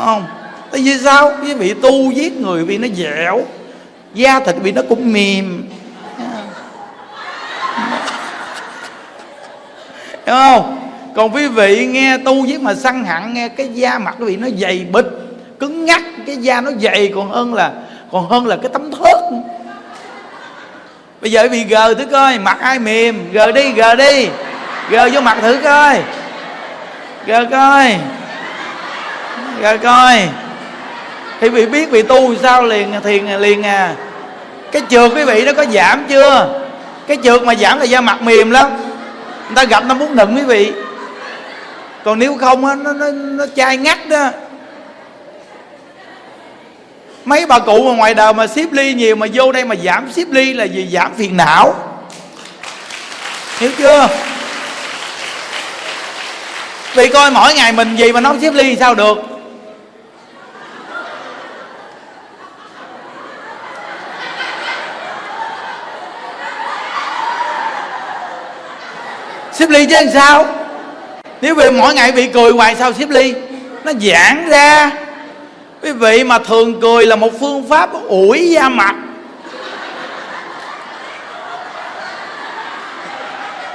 [0.05, 0.25] không?
[0.71, 1.31] Tại vì sao?
[1.41, 3.41] Quý vị tu giết người vì nó dẻo
[4.15, 5.63] da thịt vì nó cũng mềm.
[10.25, 10.77] Hiểu không?
[11.15, 14.35] Còn quý vị nghe tu với mà săn hẳn, nghe cái da mặt quý vị
[14.35, 15.05] nó dày bịch,
[15.59, 17.71] cứng ngắc, cái da nó dày, còn hơn là,
[18.11, 19.19] còn hơn là cái tấm thớt.
[21.21, 23.31] Bây giờ bị gờ thử coi, mặt ai mềm?
[23.31, 24.27] Gờ đi gờ đi.
[24.89, 25.99] Gờ vô mặt thử coi.
[27.25, 27.95] Gờ coi.
[29.61, 30.29] Gờ coi.
[31.41, 33.95] Thì bị biết bị tu sao liền, thiền liền à
[34.75, 36.61] cái trượt quý vị nó có giảm chưa?
[37.07, 38.71] Cái trượt mà giảm là da mặt mềm lắm.
[39.45, 40.71] Người ta gặp nó muốn nựng quý vị.
[42.03, 44.29] Còn nếu không á, nó nó nó chai ngắt đó.
[47.25, 50.11] Mấy bà cụ mà ngoài đời mà xếp ly nhiều mà vô đây mà giảm
[50.11, 51.75] xếp ly là gì giảm phiền não.
[53.59, 54.07] Hiểu chưa?
[56.93, 59.34] Vì coi mỗi ngày mình gì mà nó xếp ly sao được?
[69.55, 70.45] Xếp ly chứ làm sao?
[71.41, 73.33] Nếu vì mỗi ngày bị cười hoài sao xếp ly?
[73.83, 74.91] Nó giãn ra.
[75.81, 78.95] Quý vị mà thường cười là một phương pháp ủi da mặt.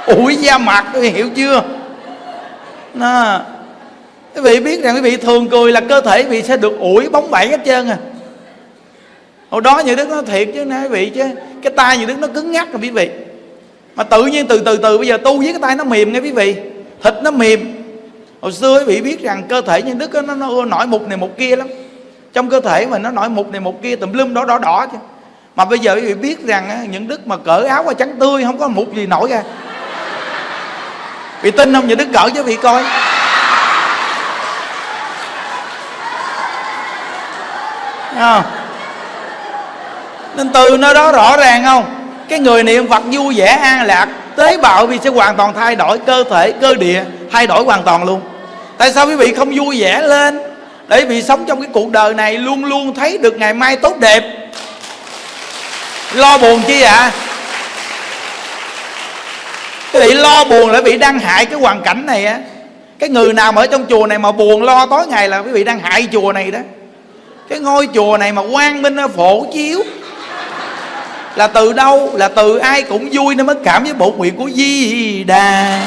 [0.05, 1.63] Ủi da mặt, quý vị hiểu chưa?
[2.93, 3.39] Nó,
[4.35, 6.79] quý vị biết rằng quý vị thường cười là cơ thể quý vị sẽ được
[6.79, 7.97] ủi bóng bẩy hết trơn à.
[9.49, 11.23] Hồi đó như đức nó thiệt chứ nè quý vị chứ,
[11.63, 13.09] cái tay như đức nó cứng ngắc rồi quý vị
[13.95, 16.19] mà tự nhiên từ từ từ bây giờ tu với cái tay nó mềm nghe
[16.19, 16.55] quý vị.
[17.03, 17.83] Thịt nó mềm.
[18.41, 21.17] Hồi xưa quý vị biết rằng cơ thể nhân đức nó, nó nổi mục này
[21.17, 21.67] một kia lắm.
[22.33, 24.87] Trong cơ thể mà nó nổi mục này một kia tùm lum đỏ đỏ đỏ
[24.91, 24.97] chứ.
[25.55, 28.43] Mà bây giờ quý vị biết rằng những đức mà cởi áo qua trắng tươi
[28.43, 29.43] không có mục gì nổi ra.
[31.43, 31.87] Bị tin không?
[31.87, 32.83] Những đức cởi cho vị coi.
[38.19, 38.43] Không?
[40.35, 42.00] nên từ nơi đó rõ ràng không?
[42.31, 45.75] Cái người niệm phật vui vẻ, an lạc, tế bào vì sẽ hoàn toàn thay
[45.75, 48.21] đổi cơ thể, cơ địa, thay đổi hoàn toàn luôn.
[48.77, 50.39] Tại sao quý vị không vui vẻ lên?
[50.87, 53.99] Để vì sống trong cái cuộc đời này luôn luôn thấy được ngày mai tốt
[53.99, 54.23] đẹp.
[56.13, 56.93] Lo buồn chi ạ?
[56.93, 57.11] À?
[59.93, 62.39] cái bị lo buồn là bị đang hại cái hoàn cảnh này á.
[62.99, 65.51] Cái người nào mà ở trong chùa này mà buồn lo tối ngày là quý
[65.51, 66.59] vị đang hại chùa này đó.
[67.49, 69.83] Cái ngôi chùa này mà quang minh phổ chiếu
[71.35, 72.11] là từ đâu?
[72.15, 75.81] Là từ ai cũng vui nó mới cảm với bộ nguyện của di đà.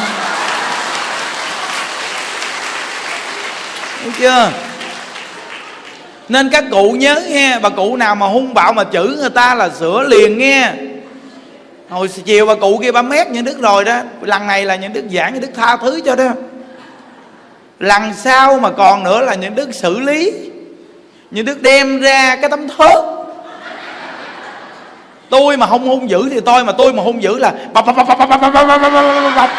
[4.03, 4.51] Hiểu chưa?
[6.29, 9.55] Nên các cụ nhớ nghe, bà cụ nào mà hung bạo mà chữ người ta
[9.55, 10.73] là sửa liền nghe.
[11.89, 14.01] Hồi chiều bà cụ kia bà mét những đức rồi đó.
[14.23, 16.29] Lần này là những đức giảng những đức tha thứ cho đó.
[17.81, 20.33] Lần sau mà còn nữa là những đức xử lý.
[21.31, 23.14] Những đức đem ra cái tấm thớt
[25.35, 27.97] tôi mà không hung dữ thì tôi mà tôi mà hung dữ là bập bập
[27.97, 29.51] bập bập bập bập bập bập bập bập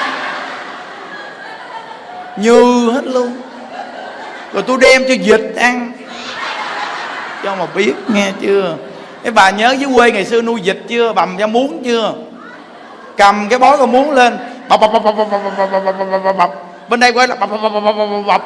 [2.37, 3.37] như hết luôn
[4.53, 5.91] rồi tôi đem cho dịch ăn
[7.43, 8.75] cho mà biết nghe chưa
[9.23, 12.13] cái bà nhớ dưới quê ngày xưa nuôi vịt chưa bầm ra muốn chưa
[13.17, 14.37] cầm cái bói con muốn lên
[14.69, 16.49] bập bập bập bập bập bập bập bập bập bập bập
[16.89, 18.41] bên đây quay là bập bập bập bập bập bập bập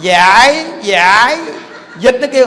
[0.00, 1.36] giải giải
[2.00, 2.46] vịt nó kêu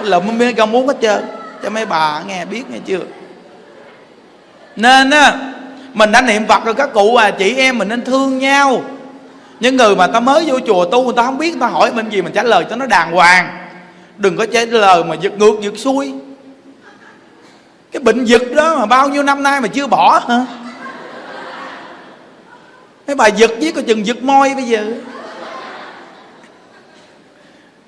[0.00, 3.00] lụm miếng con muốn hết trơn cho mấy bà nghe biết nghe chưa?
[4.76, 5.52] Nên á,
[5.92, 8.82] mình đã niệm phật rồi, các cụ à chị em mình nên thương nhau.
[9.60, 11.92] Những người mà ta mới vô chùa tu, người ta không biết, người ta hỏi
[11.92, 13.68] mình gì, mình trả lời cho nó đàng hoàng.
[14.16, 16.12] Đừng có trả lời mà giật ngược, giật xuôi.
[17.92, 20.46] Cái bệnh giật đó mà bao nhiêu năm nay mà chưa bỏ hả?
[23.06, 24.86] Mấy bà giật với coi chừng giật môi bây giờ.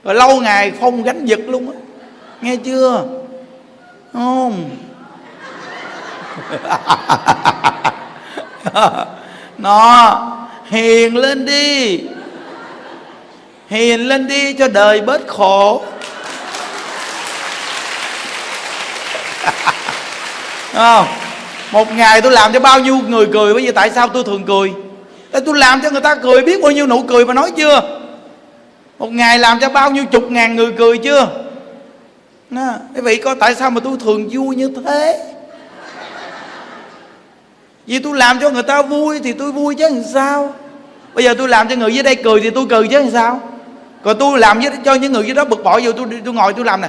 [0.04, 1.78] Rồi lâu ngày phong gánh giật luôn á.
[2.40, 3.04] Nghe chưa?
[4.12, 4.70] Không.
[9.58, 10.20] Nó,
[10.70, 12.00] hiền lên đi.
[13.68, 15.82] Hiền lên đi cho đời bớt khổ.
[20.72, 21.06] Không?
[21.70, 24.44] Một ngày tôi làm cho bao nhiêu người cười, bây giờ tại sao tôi thường
[24.46, 24.72] cười?
[25.32, 27.80] Tại tôi làm cho người ta cười biết bao nhiêu nụ cười mà nói chưa?
[28.98, 31.28] Một ngày làm cho bao nhiêu chục ngàn người cười chưa?
[32.50, 35.34] Nè, quý vị coi tại sao mà tôi thường vui như thế?
[37.86, 40.54] Vì tôi làm cho người ta vui thì tôi vui chứ làm sao?
[41.14, 43.40] Bây giờ tôi làm cho người dưới đây cười thì tôi cười chứ làm sao?
[44.02, 46.52] Còn tôi làm với cho những người dưới đó bực bội vô tôi tôi ngồi
[46.52, 46.88] tôi làm nè.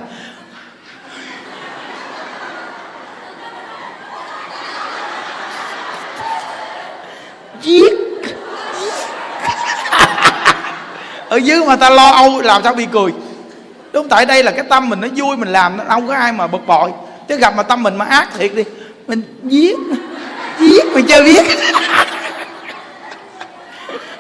[7.61, 7.93] Giết.
[11.29, 13.11] Ở dưới mà ta lo âu làm sao bị cười?
[13.93, 16.31] Đúng tại đây là cái tâm mình nó vui, mình làm nó, không có ai
[16.31, 16.91] mà bực bội.
[17.27, 18.63] Chứ gặp mà tâm mình mà ác thiệt đi,
[19.07, 19.77] mình giết
[20.59, 21.43] giết, mình chơi biết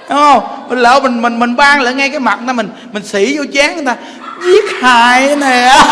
[0.09, 0.65] đúng không?
[0.69, 3.43] Mình lỡ mình mình mình ban lại ngay cái mặt nó mình mình xỉ vô
[3.53, 3.95] chán người ta.
[4.43, 5.75] Giết hại nè.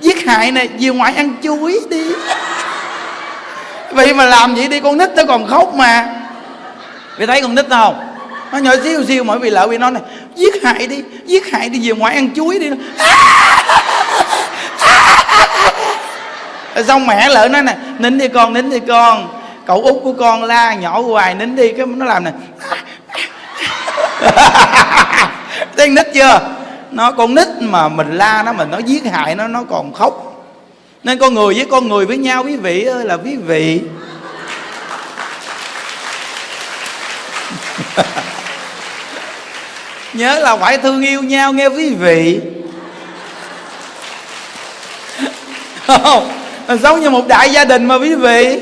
[0.00, 2.12] Giết hại nè, về ngoại ăn chuối đi.
[3.92, 6.08] Vậy mà làm vậy đi, con nít nó còn khóc mà.
[7.18, 8.00] Vì thấy con nít không?
[8.52, 10.02] Nó nhỏ xíu xíu, mỗi vì lỡ bị nó này
[10.40, 12.70] giết hại đi, giết hại đi về ngoại ăn chuối đi.
[16.86, 19.40] Xong mẹ lỡ nó nè, nín đi con, nín đi con.
[19.66, 22.32] Cậu út của con la, nhỏ hoài nín đi, cái nó làm nè.
[25.76, 26.40] Thấy nít chưa?
[26.90, 30.44] Nó con nít mà mình la nó mình nó giết hại nó nó còn khóc.
[31.04, 33.80] Nên con người với con người với nhau, quý vị ơi, là quý vị.
[40.12, 42.40] nhớ là phải thương yêu nhau, nghe quý vị.
[45.86, 46.28] Không
[46.82, 48.58] giống như một đại gia đình mà quý vị.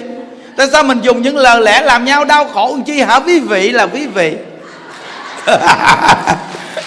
[0.56, 3.40] Tại sao mình dùng những lời lẽ làm nhau đau khổ làm chi hả quý
[3.40, 4.37] vị là quý vị?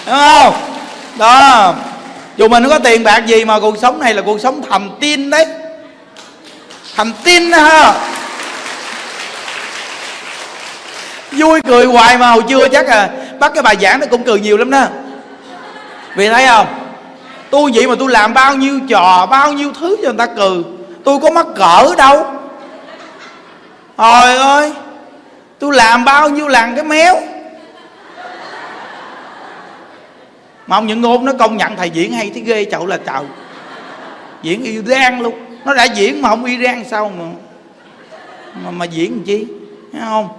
[0.05, 0.53] Đúng không?
[1.17, 1.73] Đó.
[2.37, 4.89] Dù mình không có tiền bạc gì mà cuộc sống này là cuộc sống thầm
[4.99, 5.45] tin đấy.
[6.95, 7.93] Thầm tin đó ha.
[11.31, 13.09] Vui cười hoài mà hồi chưa chắc à
[13.41, 14.85] bắt cái bài giảng nó cũng cười nhiều lắm đó.
[16.15, 16.67] Vì thấy không?
[17.49, 20.63] Tôi vậy mà tôi làm bao nhiêu trò bao nhiêu thứ cho người ta cười.
[21.03, 22.25] Tôi có mắc cỡ đâu.
[23.97, 24.73] Trời ơi
[25.59, 27.15] tôi làm bao nhiêu lần cái méo.
[30.67, 33.25] Mà ông những ngôn nó công nhận thầy diễn hay thấy ghê chậu là chậu,
[34.41, 35.33] diễn Iran luôn.
[35.65, 37.25] Nó đã diễn mà không Iran sao mà
[38.65, 39.45] mà, mà diễn làm chi?
[39.93, 40.29] Thấy không?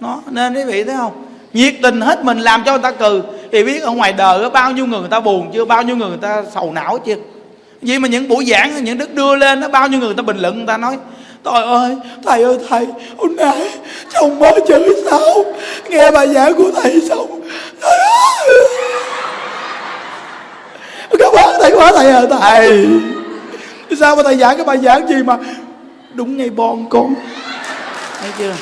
[0.00, 1.27] Nó nên quý vị thấy không?
[1.52, 3.20] Nhiệt tình hết mình làm cho người ta cười.
[3.52, 5.96] Thì biết ở ngoài đời có bao nhiêu người người ta buồn chưa bao nhiêu
[5.96, 7.14] người người ta sầu não chưa
[7.82, 10.22] vì mà những buổi giảng những đức đưa lên nó bao nhiêu người người ta
[10.22, 10.96] bình luận người ta nói
[11.44, 13.70] Trời ơi, thầy ơi thầy, hôm nay
[14.12, 15.44] chồng mới chửi sao
[15.88, 17.40] Nghe bài giảng của thầy xong.
[17.82, 18.68] Trời ơi
[21.18, 22.10] Cảm ơn thầy quá thầy.
[22.10, 22.86] Ơi thầy.
[24.00, 25.36] Sao mà thầy giảng cái bài giảng gì mà
[26.14, 27.14] Đúng ngay bon con?
[28.20, 28.54] Thấy chưa?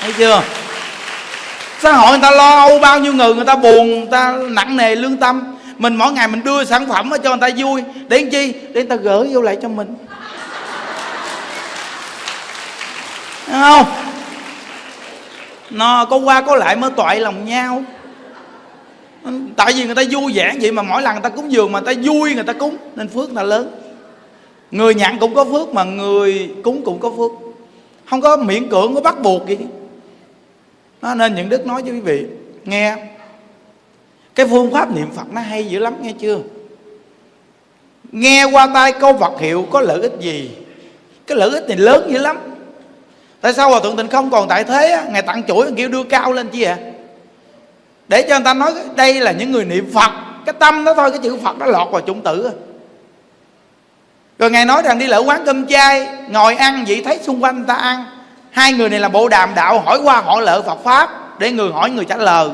[0.00, 0.42] Thấy chưa
[1.82, 4.76] xã hội người ta lo âu bao nhiêu người người ta buồn người ta nặng
[4.76, 8.18] nề lương tâm mình mỗi ngày mình đưa sản phẩm cho người ta vui để
[8.18, 9.94] làm chi để người ta gửi vô lại cho mình
[13.46, 13.86] đúng không
[15.70, 17.82] nó có qua có lại mới toại lòng nhau
[19.56, 21.80] tại vì người ta vui vẻ vậy mà mỗi lần người ta cúng dường mà
[21.80, 23.70] người ta vui người ta cúng nên phước người ta lớn
[24.70, 27.30] người nhận cũng có phước mà người cúng cũng có phước
[28.10, 29.58] không có miễn cưỡng có bắt buộc gì
[31.02, 32.26] đó, nên những đức nói cho quý vị
[32.64, 32.96] nghe.
[34.34, 36.38] Cái phương pháp niệm phật nó hay dữ lắm nghe chưa?
[38.12, 40.50] Nghe qua tai câu vật hiệu có lợi ích gì?
[41.26, 42.38] Cái lợi ích này lớn dữ lắm.
[43.40, 46.02] Tại sao hòa thượng tịnh không còn tại thế á, ngài tặng chuỗi kêu đưa
[46.04, 46.88] cao lên chi ạ à?
[48.08, 50.10] để cho người ta nói đây là những người niệm phật.
[50.46, 52.50] Cái tâm đó thôi cái chữ phật nó lọt vào chủng tử
[54.38, 57.56] rồi ngài nói rằng đi lỡ quán cơm chay ngồi ăn vậy thấy xung quanh
[57.56, 58.04] người ta ăn
[58.52, 61.72] hai người này là bộ đàm đạo hỏi qua hỏi lợi phật pháp để người
[61.72, 62.48] hỏi người trả lời.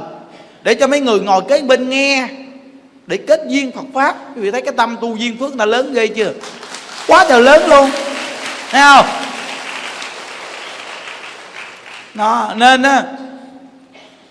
[0.63, 2.29] Để cho mấy người ngồi kế bên nghe
[3.07, 4.17] để kết duyên phật pháp.
[4.35, 6.33] Quý vị thấy cái tâm tu duyên phước là lớn ghê chưa?
[7.07, 7.91] Quá trời lớn luôn.
[8.71, 9.07] Thấy không?
[12.15, 13.03] Đó nên á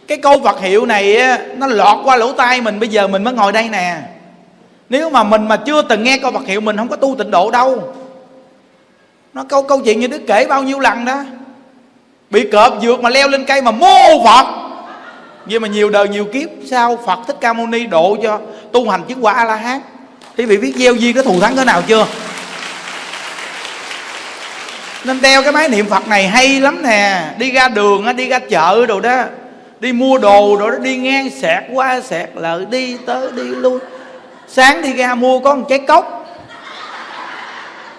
[0.08, 2.80] cái câu vật hiệu này á, nó lọt qua lỗ tai mình.
[2.80, 3.96] Bây giờ mình mới ngồi đây nè.
[4.90, 7.32] Nếu mà mình mà chưa từng nghe câu vật hiệu mình không có tu tịnh
[7.32, 7.94] độ đâu.
[9.34, 11.24] Nó câu câu chuyện như đức kể bao nhiêu lần đó
[12.30, 14.46] bị cọp vượt mà leo lên cây mà mô phật.
[15.46, 18.40] Nhưng mà nhiều đời nhiều kiếp, sao phật thích ca mâu ni độ cho
[18.72, 19.80] tu hành chứng quả a la hán
[20.38, 22.06] quý vị biết gieo duyên có thù thắng thế nào chưa?
[25.04, 27.24] Nên đeo cái máy niệm phật này hay lắm nè.
[27.38, 29.24] Đi ra đường đi ra chợ đồ đó,
[29.80, 33.80] đi mua đồ đồ đó, đi ngang sẹt qua sẹt lợi đi tới đi lui.
[34.48, 36.26] Sáng đi ra mua có một trái cốc.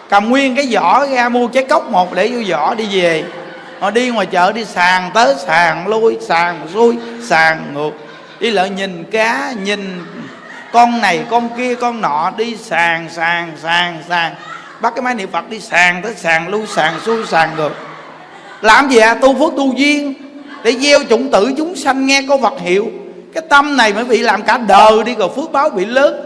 [0.08, 3.24] Cầm nguyên cái vỏ ra mua trái cốc một để vô vỏ đi về
[3.80, 7.90] họ đi ngoài chợ đi sàn tới sàn lui, sàn xuôi, sàn ngược.
[8.40, 10.04] Đi lại nhìn cá, nhìn
[10.72, 14.34] con này, con kia, con nọ đi sàn sàn sàn sàn.
[14.80, 17.72] Bắt cái máy niệm phật đi sàn tới sàn lui, sàn xuôi, sàn ngược.
[18.60, 19.14] Làm gì à?
[19.14, 20.14] Tu phước tu duyên.
[20.62, 22.90] Để gieo chủng tử chúng sanh nghe câu vật hiệu.
[23.34, 26.20] Cái tâm này mới bị làm cả đời đi, rồi phước báo bị lớn.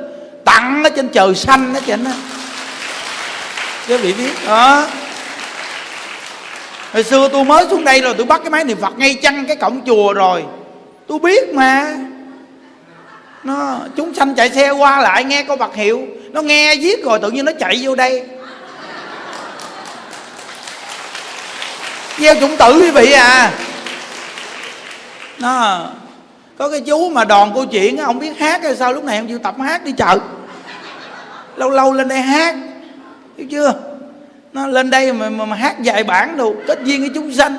[0.45, 2.11] Tặng ở trên trời xanh đó trên đó
[3.89, 4.33] chứ bị biết.
[4.47, 4.87] Đó
[6.93, 9.47] hồi xưa tôi mới xuống đây rồi, tôi bắt cái máy niệm phật ngay chăng
[9.47, 10.45] cái cổng chùa rồi.
[11.07, 11.97] Tôi biết mà.
[13.45, 16.07] Nó, chúng sanh chạy xe qua lại nghe câu bạc hiệu?
[16.31, 18.23] Nó nghe viết rồi tự nhiên nó chạy vô đây.
[22.19, 23.53] Gieo chủng tử quý vị à.
[25.39, 25.81] Nó,
[26.59, 29.29] có cái chú mà đòn câu chuyện không biết hát hay sao, lúc này không
[29.29, 30.19] chịu tập hát đi chợ.
[31.57, 32.55] Lâu lâu lên đây hát.
[33.39, 33.75] Hiểu chưa?
[34.53, 37.57] Nó lên đây mà, mà, mà hát dài bản đồ kết duyên với chúng sanh.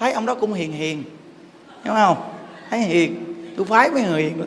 [0.00, 1.04] Thấy ông đó cũng hiền hiền
[1.84, 2.16] hiểu không?
[2.70, 4.42] Thấy hiền tôi phái mấy người hiền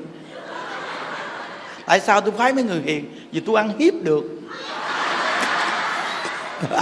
[1.86, 3.06] tại sao tôi phái mấy người hiền?
[3.32, 4.24] Vì tôi ăn hiếp được.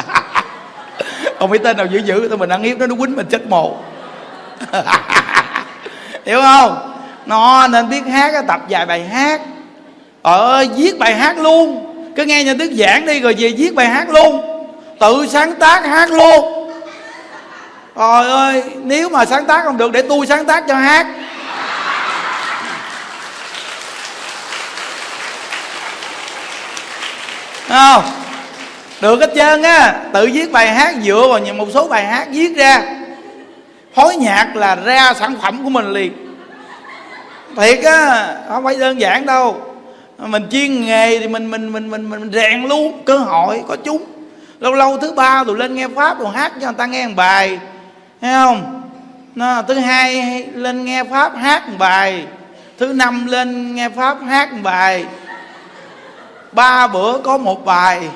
[1.40, 3.48] Không biết tên nào dữ dữ tôi mình ăn hiếp nó nó quýnh mình chết
[3.48, 3.78] mồ.
[6.26, 6.94] Hiểu không?
[7.26, 9.42] Nó nên biết hát tập vài bài hát.
[10.22, 11.94] Ờ viết bài hát luôn.
[12.16, 14.57] Cứ nghe nhà đức giảng đi rồi về viết bài hát luôn
[15.00, 16.70] tự sáng tác hát luôn.
[17.96, 21.08] Trời ơi, nếu mà sáng tác không được, để tôi sáng tác cho hát.
[27.70, 28.04] Không?
[29.02, 29.96] Được hết trơn á.
[30.14, 32.82] Tự viết bài hát dựa vào một số bài hát viết ra.
[33.96, 36.14] Phối nhạc là ra sản phẩm của mình liền.
[37.58, 39.62] Thiệt á, không phải đơn giản đâu.
[40.18, 44.17] Mình chuyên nghề thì mình mình mình mình mình rèn luôn, cơ hội có chúng
[44.60, 47.14] lâu lâu thứ ba tụi lên nghe pháp rồi hát cho người ta nghe một
[47.16, 47.60] bài.
[48.22, 48.82] Thấy không?
[49.36, 52.26] Nó, thứ hai lên nghe pháp hát một bài.
[52.78, 55.06] Thứ năm lên nghe pháp hát một bài.
[56.52, 58.10] Ba bữa có một bài.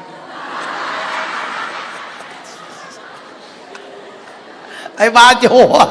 [4.98, 5.86] Ấy ba chùa.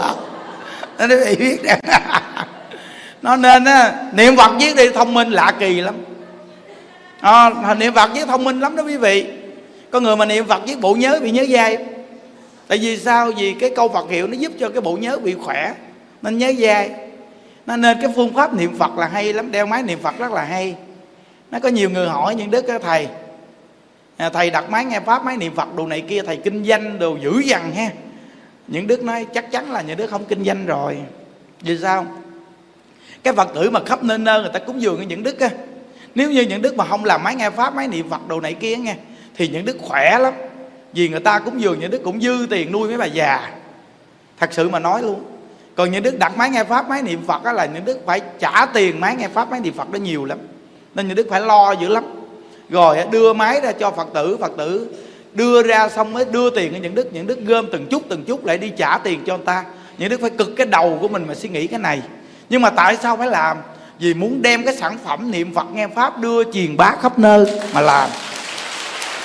[0.99, 1.81] Nó bị biết rằng
[3.23, 5.95] nó nên á niệm phật viết đi thông minh lạ kỳ lắm.
[7.21, 9.40] À, niệm phật viết thông minh lắm đó quý vị
[9.91, 11.79] có người mà niệm phật với bộ nhớ bị nhớ dai.
[12.69, 13.31] Tại vì sao?
[13.37, 15.75] Vì cái câu phật hiệu nó giúp cho cái bộ nhớ bị khỏe,
[16.23, 16.91] nên nhớ dai.
[17.67, 20.33] Nó nên cái phương pháp niệm phật là hay lắm, đeo máy niệm phật rất
[20.33, 20.75] là hay.
[21.51, 23.09] Nó có nhiều người hỏi những đức thầy
[24.17, 26.99] à, thầy đặt máy nghe pháp, máy niệm phật đồ này kia, thầy kinh doanh
[26.99, 27.91] đồ dữ dằn ha.
[28.67, 30.97] Những đức nói, chắc chắn là những đức không kinh doanh rồi.
[31.61, 32.07] Vì sao?
[33.23, 35.49] Cái phật tử mà khắp nơi nơi người ta cúng dường những đức á,
[36.15, 38.55] nếu như những đức mà không làm máy nghe pháp, máy niệm phật đồ này
[38.55, 38.97] kia nghe
[39.41, 40.35] thì những đức khỏe lắm.
[40.93, 43.51] Vì người ta cũng dường những đức cũng dư tiền nuôi mấy bà già.
[44.39, 45.23] Thật sự mà nói luôn.
[45.75, 48.21] Còn những đức đặt máy nghe pháp, máy niệm phật á, là những đức phải
[48.39, 50.39] trả tiền máy nghe pháp, máy niệm phật đó nhiều lắm.
[50.95, 52.05] Nên những đức phải lo dữ lắm.
[52.71, 54.95] Rồi đưa máy ra cho phật tử phật tử
[55.33, 58.25] đưa ra xong mới đưa tiền cho những đức những đức gom từng chút từng
[58.25, 59.65] chút lại đi trả tiền cho người ta.
[59.99, 62.03] Những đức phải cực cái đầu của mình mà suy nghĩ cái này.
[62.51, 63.57] Nhưng mà tại sao phải làm?
[63.99, 67.61] Vì muốn đem cái sản phẩm niệm phật, nghe pháp đưa truyền bá khắp nơi
[67.75, 68.11] mà làm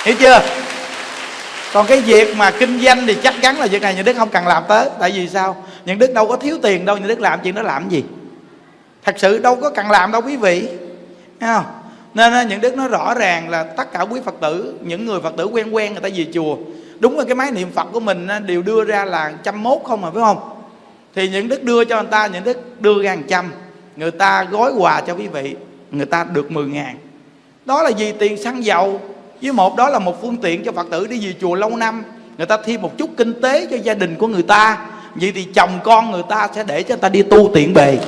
[0.06, 0.40] hiểu chưa?
[1.72, 4.28] Còn cái việc mà kinh doanh thì chắc chắn là việc này những đức không
[4.28, 4.88] cần làm tới.
[5.00, 5.64] Tại vì sao?
[5.84, 8.04] Những đức đâu có thiếu tiền đâu, những đức làm chuyện đó làm gì?
[9.04, 10.68] Thật sự đâu có cần làm đâu, quý vị.
[11.40, 11.64] Thấy không?
[12.14, 15.20] Nên à, những đức nói rõ ràng là tất cả quý phật tử, những người
[15.20, 16.56] phật tử quen quen người ta về chùa.
[16.98, 19.78] Đúng là cái máy niệm phật của mình à, đều đưa ra là trăm mốt
[19.84, 20.50] không mà phải không?
[21.14, 23.52] Thì những đức đưa cho người ta, những đức đưa ra trăm.
[23.96, 25.56] Người ta gói quà cho quý vị,
[25.90, 26.96] người ta được 10 ngàn.
[27.64, 29.00] Đó là gì tiền xăng dầu
[29.42, 32.04] với một đó là một phương tiện cho phật tử đi về chùa lâu năm.
[32.38, 34.78] Người ta thêm một chút kinh tế cho gia đình của người ta.
[35.14, 37.98] Vậy thì chồng con người ta sẽ để cho người ta đi tu tiện bề.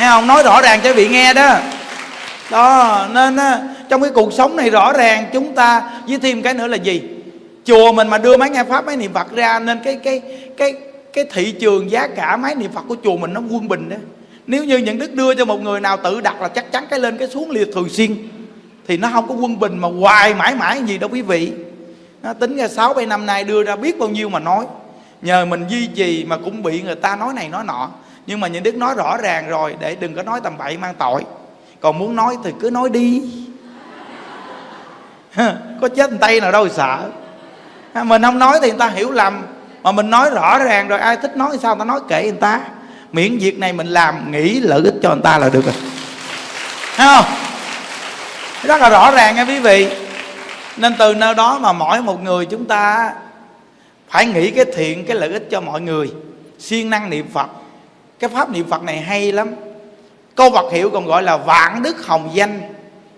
[0.00, 0.26] Nghe không?
[0.26, 1.58] Nói rõ ràng cho vị nghe đó.
[2.50, 3.36] Đó, nên
[3.88, 7.02] trong cái cuộc sống này rõ ràng chúng ta, với thêm cái nữa là gì?
[7.64, 10.22] Chùa mình mà đưa máy nghe pháp, máy niệm phật ra, nên cái cái
[10.56, 10.74] cái
[11.12, 13.96] cái thị trường giá cả máy niệm phật của chùa mình nó quân bình đó.
[14.46, 17.00] Nếu như những đức đưa cho một người nào tự đặt là chắc chắn cái
[17.00, 18.16] lên cái xuống liệt thường xuyên
[18.88, 21.52] thì nó không có quân bình mà hoài mãi mãi gì đâu quý vị.
[22.22, 24.66] Nó tính ra sáu bảy năm nay đưa ra biết bao nhiêu mà nói.
[25.22, 27.90] Nhờ mình duy trì mà cũng bị người ta nói này nói nọ.
[28.26, 30.94] Nhưng mà những đức nói rõ ràng rồi, để đừng có nói tầm bậy mang
[30.98, 31.24] tội.
[31.80, 33.22] Còn muốn nói thì cứ nói đi.
[35.80, 37.10] Có chết tay nào đâu sợ.
[37.92, 39.42] À, mình không nói thì người ta hiểu lầm.
[39.82, 42.22] Mà mình nói rõ ràng rồi, ai thích nói thì sao người ta nói kệ
[42.22, 42.60] người ta.
[43.12, 45.74] Miễn việc này mình làm, nghĩ lợi ích cho người ta là được rồi.
[46.96, 47.24] Thấy không?
[48.62, 49.88] Rất là rõ ràng nha quý vị.
[50.76, 53.12] Nên từ nơi đó mà mỗi một người chúng ta
[54.10, 56.12] phải nghĩ cái thiện, cái lợi ích cho mọi người.
[56.58, 57.46] Siêng năng niệm phật.
[58.18, 59.54] Cái pháp niệm phật này hay lắm.
[60.34, 62.60] Câu Phật hiệu còn gọi là vạn đức hồng danh.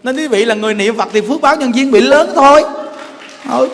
[0.02, 2.64] Nên quý vị là người niệm Phật thì phước báo nhân duyên bị lớn thôi.
[3.50, 3.68] Ừ.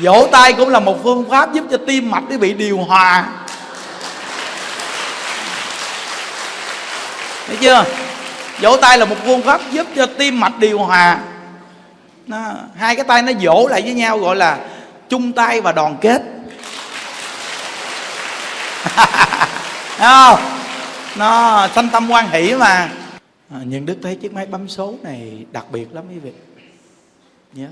[0.00, 3.24] vỗ tay cũng là một phương pháp giúp cho tim mạch quý vị điều hòa.
[7.46, 7.84] Thấy chưa?
[8.60, 11.20] Vỗ tay là một phương pháp giúp cho tim mạch điều hòa.
[12.26, 14.68] Nó, hai cái tay nó vỗ lại với nhau gọi là
[15.08, 16.22] chung tay và đoàn kết.
[19.98, 20.40] Không?
[21.16, 22.90] Nó sanh tâm quan hỷ mà.
[23.50, 26.32] À, nhưng đức thấy chiếc máy bấm số này đặc biệt lắm quý vị.
[27.52, 27.68] Nhớ.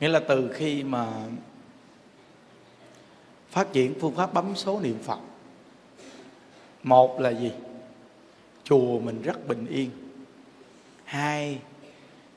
[0.00, 1.06] Nghĩa là từ khi mà
[3.50, 5.18] phát triển phương pháp bấm số niệm phật
[6.86, 7.52] một là gì?
[8.64, 9.90] Chùa mình rất bình yên.
[11.04, 11.58] Hai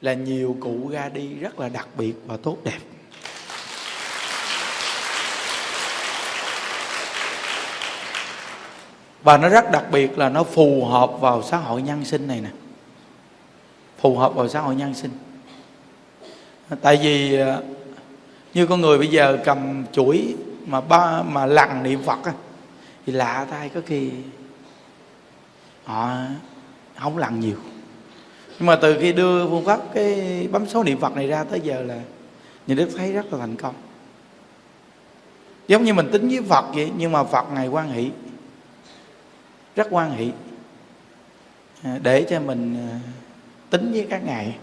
[0.01, 2.79] là nhiều cụ ra đi rất là đặc biệt và tốt đẹp.
[9.23, 12.41] Và nó rất đặc biệt là nó phù hợp vào xã hội nhân sinh này
[12.41, 12.49] nè.
[13.99, 15.11] Phù hợp vào xã hội nhân sinh.
[16.81, 17.57] Tại vì à,
[18.53, 20.35] như con người bây giờ cầm chuỗi
[20.65, 22.33] mà ba, mà lằn niệm phật á,
[23.05, 24.11] thì lạ tay có khi
[25.89, 26.17] họ
[26.95, 27.57] không làm nhiều.
[28.59, 31.61] Nhưng mà từ khi đưa phương pháp cái bấm số niệm phật này ra tới
[31.61, 31.99] giờ là
[32.67, 33.75] nhà đức thấy rất là thành công.
[35.67, 38.11] Giống như mình tính với phật vậy, nhưng mà phật ngày quan hỷ,
[39.75, 40.31] rất quan hỷ.
[41.83, 42.99] À, để cho mình à,
[43.69, 44.55] tính với các ngài.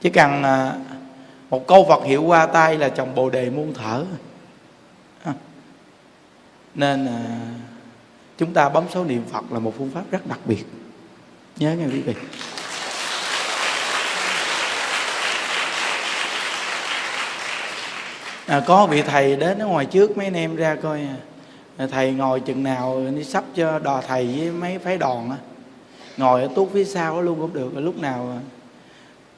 [0.00, 0.76] Chỉ cần à,
[1.50, 4.04] một câu Phật hiệu qua tay là chồng bồ đề muôn thở.
[6.74, 7.08] Nên
[8.38, 10.64] chúng ta bấm số niệm Phật là một phương pháp rất đặc biệt.
[11.56, 12.14] Nhớ nghe quý vị.
[18.46, 21.16] À, có vị thầy đến ở ngoài trước mấy anh em ra coi à.
[21.76, 25.36] À, thầy ngồi chừng nào đi sắp cho đò thầy với mấy phái đòn á.
[26.16, 27.70] Ngồi ở tuốt phía sau luôn cũng được.
[27.74, 28.40] Lúc nào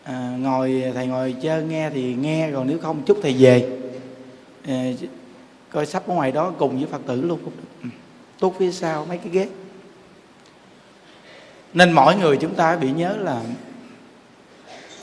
[0.02, 3.68] à, ngồi thầy ngồi chơi nghe thì nghe còn nếu không chút thầy về.
[4.68, 4.84] À,
[5.70, 7.68] coi sắp ở ngoài đó cùng với phật tử luôn cũng được
[8.38, 9.48] tốt phía sau mấy cái ghế.
[11.74, 13.42] Nên mỗi người chúng ta bị nhớ là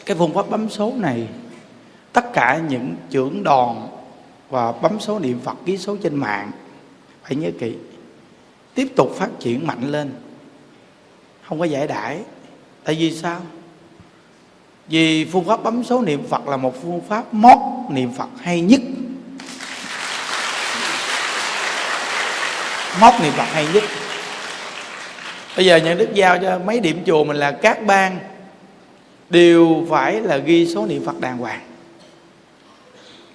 [0.05, 1.27] cái phương pháp bấm số này,
[2.13, 3.75] tất cả những trưởng đòn
[4.49, 6.51] và bấm số niệm phật, ký số trên mạng,
[7.23, 7.75] phải nhớ kỹ,
[8.75, 10.11] tiếp tục phát triển mạnh lên.
[11.47, 12.19] Không có giải đãi.
[12.83, 13.41] Tại vì sao?
[14.87, 17.57] Vì phương pháp bấm số niệm phật là một phương pháp mót
[17.91, 18.81] niệm phật hay nhất.
[23.01, 23.83] Móc niệm phật hay nhất.
[25.55, 28.19] Bây giờ nhận đức giao cho mấy điểm chùa mình là các bang
[29.29, 31.61] đều phải là ghi số niệm phật đàng hoàng.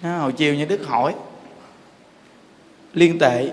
[0.03, 1.15] Hồi chiều như đức hỏi,
[2.95, 3.51] liên tệ,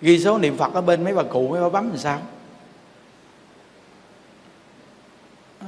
[0.00, 2.22] ghi số niệm phật ở bên mấy bà cụ, mấy bà bấm làm sao?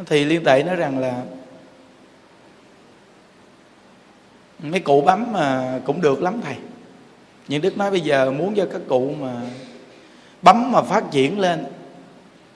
[0.07, 1.23] Thì liên tệ nói rằng là
[4.63, 6.57] mấy cụ bấm mà cũng được lắm thầy
[7.49, 9.33] nhưng đức nói bây giờ muốn cho các cụ mà
[10.43, 11.65] bấm mà phát triển lên,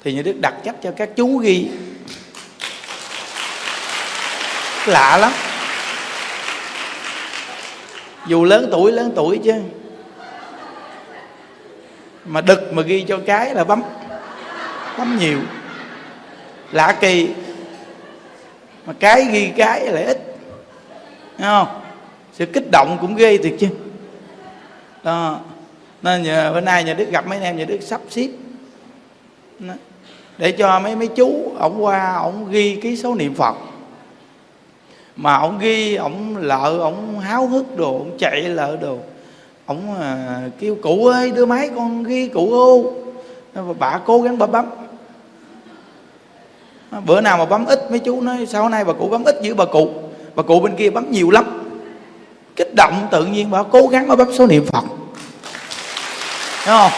[0.05, 1.69] thì như đức đặt chấp cho các chú ghi.
[4.87, 5.33] Lạ lắm.
[8.27, 9.53] Dù lớn tuổi lớn tuổi chứ.
[12.25, 13.83] Mà đực mà ghi cho cái là bấm
[14.99, 15.39] bấm nhiều.
[16.73, 17.29] Lạ kỳ.
[18.87, 20.19] Mà cái ghi cái lại ít.
[21.39, 21.81] Thấy không?
[22.33, 23.69] Sự kích động cũng ghê thiệt chứ
[25.07, 25.41] đó.
[26.03, 28.29] Nên nhờ bữa nay nhà đức gặp mấy anh em nhà đức sắp xếp.
[30.39, 33.57] Để cho mấy mấy chú ổng qua ổng ghi ký số niệm phật.
[35.17, 38.99] Mà ổng ghi ổng lợ ổng háo hức đồ ổng chạy lợ đồ.
[39.67, 42.93] Ổng à, kêu cụ ơi đưa máy con ghi cụ ô.
[43.79, 44.67] Bà cố gắng bà bấm.
[47.07, 49.55] Bữa nào mà bấm ít mấy chú nói sau nay bà cụ bấm ít dữ
[49.55, 49.91] bà cụ
[50.35, 51.63] bà cụ bên kia bấm nhiều lắm
[52.57, 54.85] kích động tự nhiên bảo cố gắng mà bấm số niệm phật.
[56.67, 56.93] Đúng không?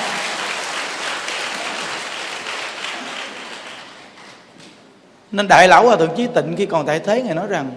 [5.32, 7.70] Nên đại lão hòa thượng chí tịnh khi còn tại thế ngài nói rằng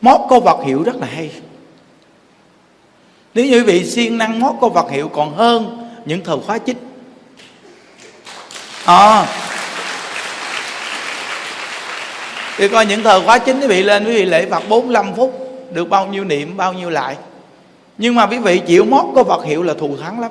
[0.00, 1.30] mót cô vật hiệu rất là hay.
[3.34, 6.76] Nếu như vị siêng năng mót cô vật hiệu còn hơn những thờ khóa chích.
[8.84, 9.26] À,
[12.56, 15.41] thì coi những thờ khóa chính quý vị lên quý vị lễ Phật 45 phút
[15.74, 17.16] được bao nhiêu niệm, bao nhiêu lại.
[17.98, 20.30] Nhưng mà quý vị chịu mót có vật hiệu là thù thắng lắm.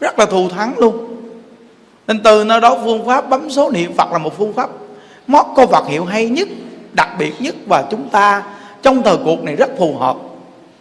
[0.00, 1.16] Rất là thù thắng luôn.
[2.06, 4.70] Nên từ nơi đó phương pháp bấm số niệm Phật là một phương pháp.
[5.26, 6.48] Mót có vật hiệu hay nhất,
[6.92, 8.42] đặc biệt nhất và chúng ta
[8.82, 10.16] trong thời cuộc này rất phù hợp.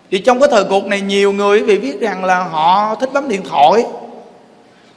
[0.10, 3.10] Vì trong cái thời cuộc này nhiều người quý vị biết rằng là họ thích
[3.14, 3.86] bấm điện thoại.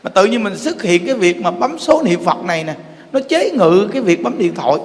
[0.03, 2.74] Mà tự nhiên mình xuất hiện cái việc mà bấm số niệm Phật này nè,
[3.12, 4.77] nó chế ngự cái việc bấm điện thoại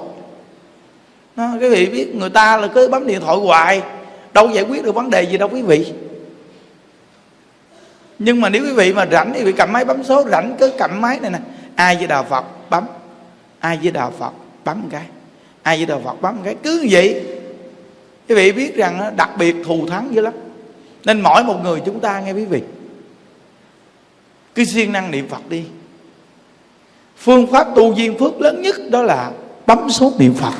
[1.36, 3.82] đó, cái vị biết người ta là cứ bấm điện thoại hoài.
[4.32, 5.92] Đâu giải quyết được vấn đề gì đâu quý vị.
[8.18, 10.56] Nhưng mà nếu quý vị mà rảnh thì quý vị cầm máy bấm số rảnh
[10.58, 11.38] cứ cầm máy này nè.
[11.74, 12.84] Ai với đạo phật bấm.
[13.60, 14.32] Ai với đạo phật
[14.64, 15.04] bấm một cái.
[15.62, 16.56] Ai với đạo phật bấm một cái.
[16.62, 17.24] Cứ như vậy.
[18.28, 20.32] Quý vị biết rằng đặc biệt thù thắng dữ lắm.
[21.04, 22.62] Nên mỗi một người chúng ta nghe quý vị.
[24.54, 25.64] Cứ siêng năng niệm phật đi.
[27.16, 29.30] Phương pháp tu duyên phước lớn nhất đó là
[29.66, 30.52] bấm số niệm phật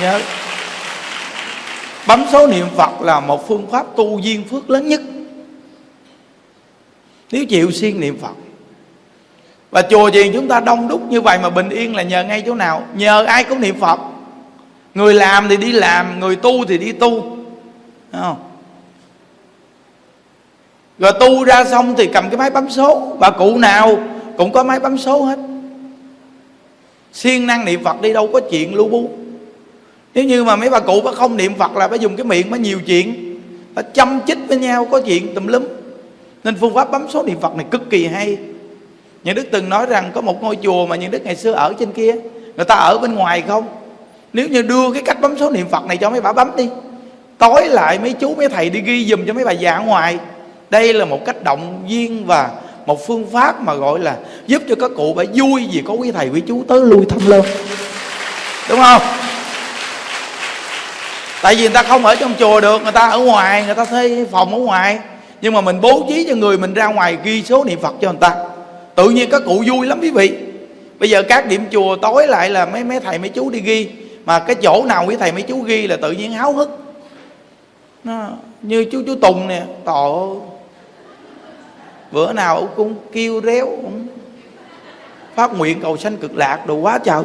[0.00, 0.20] nhớ
[2.06, 5.00] bấm số niệm phật là một phương pháp tu duyên phước lớn nhất.
[7.32, 8.34] Nếu chịu siêng niệm phật.
[9.70, 12.42] Và chùa gì chúng ta đông đúc như vậy mà bình yên là nhờ ngay
[12.46, 12.82] chỗ nào?
[12.94, 14.00] Nhờ ai cũng niệm phật.
[14.94, 17.10] Người làm thì đi làm, người tu thì đi tu.
[18.12, 18.36] Đúng không?
[20.98, 23.16] Rồi tu ra xong thì cầm cái máy bấm số.
[23.18, 23.98] Bà cụ nào
[24.36, 25.38] cũng có máy bấm số hết.
[27.12, 29.10] Siêng năng niệm phật đi đâu có chuyện lu bu
[30.14, 32.50] nếu như mà mấy bà cụ bà không niệm phật là bà dùng cái miệng
[32.50, 33.40] bà nhiều chuyện,
[33.74, 35.64] bà chăm chích với nhau, có chuyện tùm lum.
[36.44, 38.36] Nên phương pháp bấm số niệm phật này cực kỳ hay.
[39.24, 41.74] Những đức từng nói rằng có một ngôi chùa mà những đức ngày xưa ở
[41.78, 42.14] trên kia,
[42.56, 43.64] người ta ở bên ngoài không?
[44.32, 46.68] Nếu như đưa cái cách bấm số niệm phật này cho mấy bà bấm đi,
[47.38, 50.18] tối lại mấy chú mấy thầy đi ghi dùm cho mấy bà già ở ngoài
[50.70, 52.50] đây là một cách động viên và
[52.86, 56.10] một phương pháp mà gọi là giúp cho các cụ phải vui vì có quý
[56.10, 57.42] thầy quý chú tới lui thăm lên
[58.68, 59.02] đúng không?
[61.42, 63.84] Tại vì người ta không ở trong chùa được, người ta ở ngoài, người ta
[63.84, 64.98] thuê phòng ở ngoài.
[65.40, 68.10] Nhưng mà mình bố trí cho người mình ra ngoài ghi số niệm phật cho
[68.10, 68.36] người ta.
[68.94, 70.38] Tự nhiên các cụ vui lắm quý vị.
[70.98, 73.90] Bây giờ các điểm chùa tối lại là mấy mấy thầy, mấy chú đi ghi.
[74.24, 76.78] Mà cái chỗ nào quý thầy, mấy chú ghi là tự nhiên háo hức.
[78.04, 78.28] Nó
[78.62, 80.36] như chú chú tùng nè tội
[82.12, 84.06] bữa nào ông cũng kêu réo cũng
[85.34, 87.22] phát nguyện cầu sanh cực lạc đồ quá trời.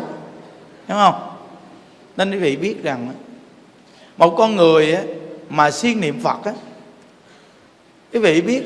[0.88, 1.16] Đúng không?
[2.18, 3.08] Nên quý vị biết rằng
[4.18, 4.98] một con người
[5.50, 6.52] mà siêng niệm phật á
[8.14, 8.62] quý vị biết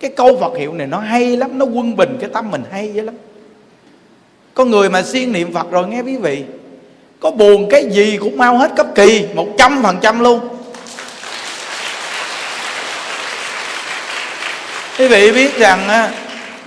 [0.00, 2.92] cái câu phật hiệu này nó hay lắm nó quân bình cái tâm mình hay
[2.94, 3.14] dữ lắm.
[4.54, 6.44] Con người mà siêng niệm phật rồi nghe quý vị
[7.20, 10.40] có buồn cái gì cũng mau hết cấp kỳ một trăm phần trăm luôn.
[14.98, 16.10] Quý vị biết rằng á,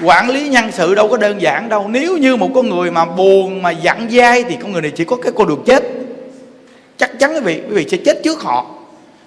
[0.04, 1.88] quản lý nhân sự đâu có đơn giản đâu.
[1.88, 5.06] Nếu như một con người mà buồn mà dặn dai thì con người này chỉ
[5.06, 5.84] có cái con đường chết
[6.98, 8.66] chắc chắn quý vị quý vị sẽ chết trước họ.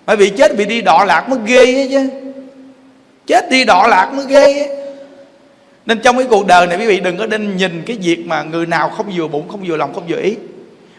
[0.06, 2.08] Bởi vì chết bị đi đọa lạc mới ghê ấy chứ.
[3.26, 4.68] Chết đi đọa lạc mới ghê ấy.
[5.86, 8.42] nên trong cái cuộc đời này quý vị đừng có nên nhìn cái việc mà
[8.42, 10.36] người nào không vừa bụng, không vừa lòng, không vừa ý.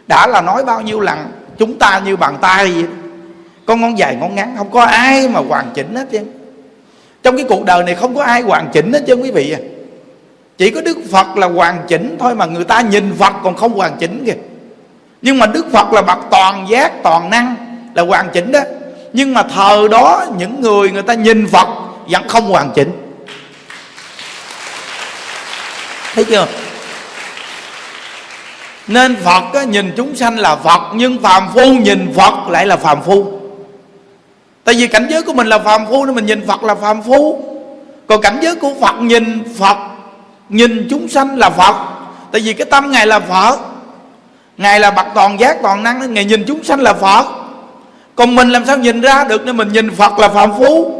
[0.08, 1.20] Đã là nói bao nhiêu lần,
[1.58, 2.86] chúng ta như bàn tay vậy.
[3.66, 6.20] Con ngón dài, ngón ngắn, không có ai mà hoàn chỉnh hết chứ.
[7.24, 9.60] Trong cái cuộc đời này không có ai hoàn chỉnh hết chứ quý vị à.
[10.58, 13.74] Chỉ có đức phật là hoàn chỉnh thôi mà người ta nhìn phật còn không
[13.74, 14.34] hoàn chỉnh kìa
[15.22, 17.56] nhưng mà đức phật là bậc toàn giác toàn năng
[17.94, 18.60] là hoàn chỉnh đó.
[19.14, 21.68] Nhưng mà thờ đó những người người ta nhìn phật
[22.10, 22.92] vẫn không hoàn chỉnh.
[26.16, 26.48] Thấy chưa?
[28.88, 32.78] Nên phật á, nhìn chúng sanh là phật nhưng phàm phu nhìn phật lại là
[32.78, 33.40] phàm phu.
[34.64, 37.04] Tại vì cảnh giới của mình là phàm phu nên mình nhìn phật là phàm
[37.04, 37.44] phu.
[38.08, 39.78] Còn cảnh giới của phật nhìn phật
[40.50, 41.76] nhìn chúng sanh là phật.
[42.32, 43.60] Tại vì cái tâm ngài là phật
[44.60, 47.26] ngài là bậc toàn giác toàn năng ngài nhìn chúng sanh là phật.
[48.16, 50.92] Còn mình làm sao nhìn ra được nên mình nhìn phật là phàm phu?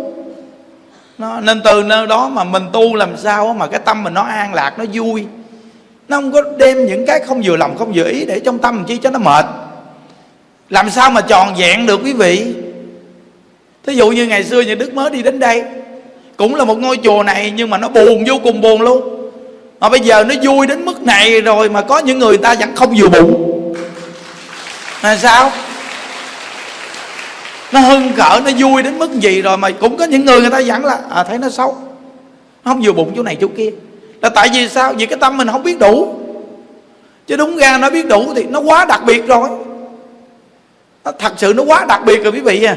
[1.18, 4.22] Nó, nên từ nơi đó mà mình tu làm sao mà cái tâm mình nó
[4.22, 5.26] an lạc nó vui.
[6.08, 8.86] Nó không có đem những cái không vừa lòng không vừa ý để trong tâm
[8.88, 9.46] chi cho nó mệt.
[10.70, 12.54] Làm sao mà tròn vẹn được quý vị?
[13.86, 15.64] Thí dụ như ngày xưa nhà đức mới đi đến đây
[16.38, 19.19] cũng là một ngôi chùa này nhưng mà nó buồn vô cùng buồn luôn
[19.80, 22.76] mà bây giờ nó vui đến mức này rồi mà có những người ta vẫn
[22.76, 23.74] không vừa bụng.
[25.02, 25.52] Là sao?
[27.72, 30.50] Nó hưng cỡ nó vui đến mức gì rồi mà cũng có những người người
[30.50, 31.78] ta vẫn là à, thấy nó xấu.
[32.66, 33.72] Nó không vừa bụng chỗ này chỗ kia.
[34.22, 34.94] Là tại vì sao?
[34.94, 36.16] Vì cái tâm mình không biết đủ.
[37.28, 39.50] Chứ đúng ra nó biết đủ thì nó quá đặc biệt rồi.
[41.06, 42.76] Nó thật sự nó quá đặc biệt rồi quý vị à.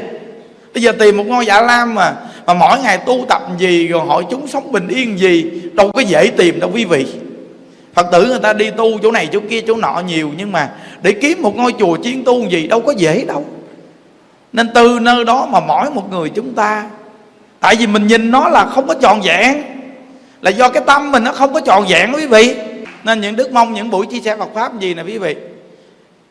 [0.73, 2.13] Bây giờ tìm một ngôi dạ lam mà
[2.45, 6.01] mà mỗi ngày tu tập gì rồi hội chúng sống bình yên gì, đâu có
[6.01, 7.05] dễ tìm đâu quý vị.
[7.93, 10.69] Phật tử người ta đi tu chỗ này chỗ kia chỗ nọ nhiều, nhưng mà
[11.01, 13.45] để kiếm một ngôi chùa chuyên tu gì đâu có dễ đâu.
[14.53, 16.89] Nên từ nơi đó mà mỗi một người chúng ta,
[17.59, 19.63] tại vì mình nhìn nó là không có tròn vẹn,
[20.41, 22.55] là do cái tâm mình nó không có tròn vẹn quý vị.
[23.03, 25.35] Nên những đức mong, những buổi chia sẻ Phật pháp gì nè quý vị.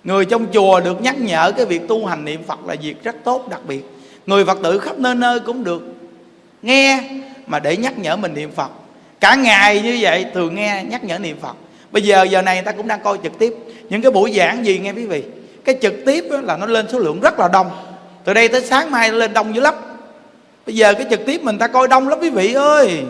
[0.05, 3.17] Người trong chùa được nhắc nhở cái việc tu hành niệm Phật là việc rất
[3.25, 3.85] tốt, đặc biệt.
[4.27, 5.83] Người Phật tử khắp nơi nơi cũng được
[6.63, 7.01] nghe,
[7.47, 8.71] mà để nhắc nhở mình niệm Phật.
[9.21, 11.57] Cả ngày như vậy, thường nghe, nhắc nhở niệm Phật.
[11.91, 13.55] Bây giờ giờ này người ta cũng đang coi trực tiếp.
[13.89, 15.23] Những cái buổi giảng gì nghe quý vị?
[15.65, 17.71] Cái trực tiếp là nó lên số lượng rất là đông.
[18.25, 19.75] Từ đây tới sáng mai nó lên đông dữ lắm.
[20.67, 23.03] Bây giờ cái trực tiếp mình ta coi đông lắm quý vị ơi.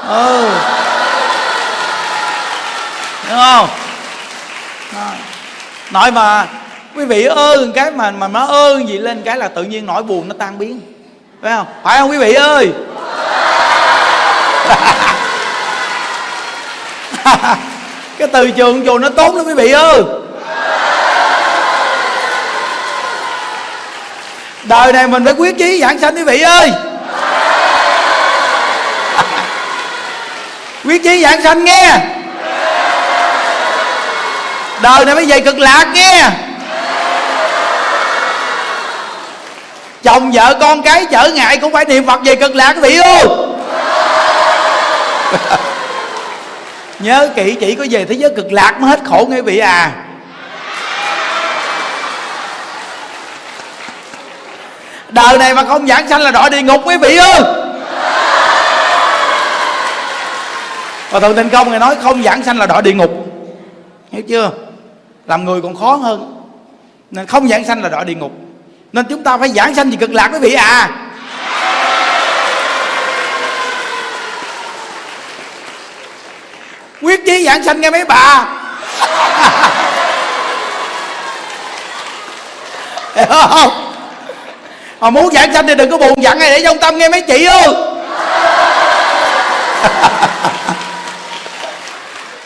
[0.00, 0.42] Ờ.
[0.42, 0.50] Ừ
[3.30, 3.68] đúng không?
[5.90, 6.48] Nói mà,
[6.96, 10.02] quý vị ơn cái mà mà nó ơn gì lên cái là tự nhiên nỗi
[10.02, 10.80] buồn nó tan biến
[11.44, 11.66] phải không?
[11.82, 12.72] Phải không quý vị ơi?
[18.18, 20.02] Cái từ trường chùa nó tốt lắm quý vị ơi.
[24.62, 26.72] Đời này mình phải quyết chí giảng sanh quý vị ơi.
[30.84, 31.98] Quyết chí giảng sanh nghe.
[34.82, 36.30] Đời này mới về cực lạc nghe.
[40.04, 42.96] Chồng vợ con cái trở ngại cũng phải niệm phật về cực lạc quý vị
[42.96, 43.26] ơi
[47.00, 49.92] nhớ kỹ chỉ có về thế giới cực lạc mới hết khổ nghe vị à.
[55.08, 57.42] Đời này mà không giảng sanh là đọa địa ngục quý vị ơi
[61.10, 63.10] và thượng tinh công người nói không giảng sanh là đọa địa ngục.
[64.12, 64.50] Hiểu chưa?
[65.26, 66.44] Làm người còn khó hơn.
[67.10, 68.43] Nên không giảng sanh là đọa địa ngục
[68.94, 70.88] nên chúng ta phải giảng sanh về cực lạc quý vị à.
[77.02, 78.44] Quyết chí giảng sanh nghe mấy bà.
[83.14, 83.92] Hiểu không?
[85.00, 87.20] Mà muốn giảng sanh thì đừng có buồn giận hay để trong tâm nghe mấy
[87.20, 87.60] chị ư?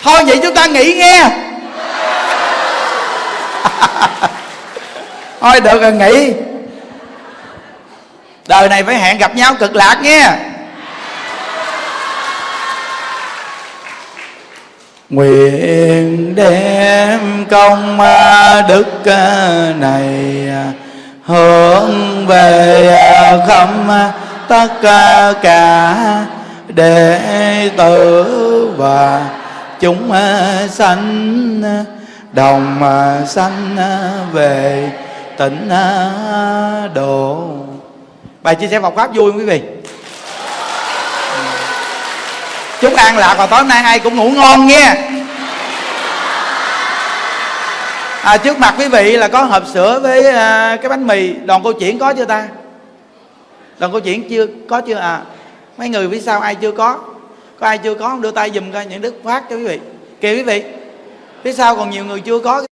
[0.03, 1.24] thôi vậy chúng ta nghỉ nghe.
[5.41, 6.32] thôi được rồi, nghỉ.
[8.49, 10.30] Đời này phải hẹn gặp nhau cực lạc nghe
[15.11, 20.72] nguyện đem công à, đức à, này à,
[21.24, 22.97] hướng về
[23.49, 23.68] khắp
[24.49, 24.68] tất
[25.43, 26.24] cả
[26.68, 27.20] đệ
[27.76, 29.26] tử và
[29.80, 30.12] chúng
[30.70, 31.62] sanh
[32.32, 32.80] đồng
[33.26, 33.76] sanh
[34.32, 34.91] về
[35.39, 35.68] tịnh
[36.95, 37.49] độ
[38.43, 39.62] bài chia sẻ Phật pháp vui không quý vị?
[42.80, 44.95] Chúc an lạc và tối nay ai cũng ngủ ngon nghe.
[48.22, 51.32] À, trước mặt quý vị là có hộp sữa với à, cái bánh mì.
[51.32, 52.49] Đoàn câu chuyện có chưa ta?
[53.78, 54.95] Đoàn câu chuyện chưa có chưa?
[54.95, 55.20] À
[55.76, 56.99] mấy người phía sau ai chưa có?
[57.61, 58.18] Có ai chưa có?
[58.20, 59.80] Đưa tay dùm coi những đức phát cho quý vị.
[60.20, 60.62] Kìa quý vị
[61.45, 62.67] phía sau còn nhiều người chưa có?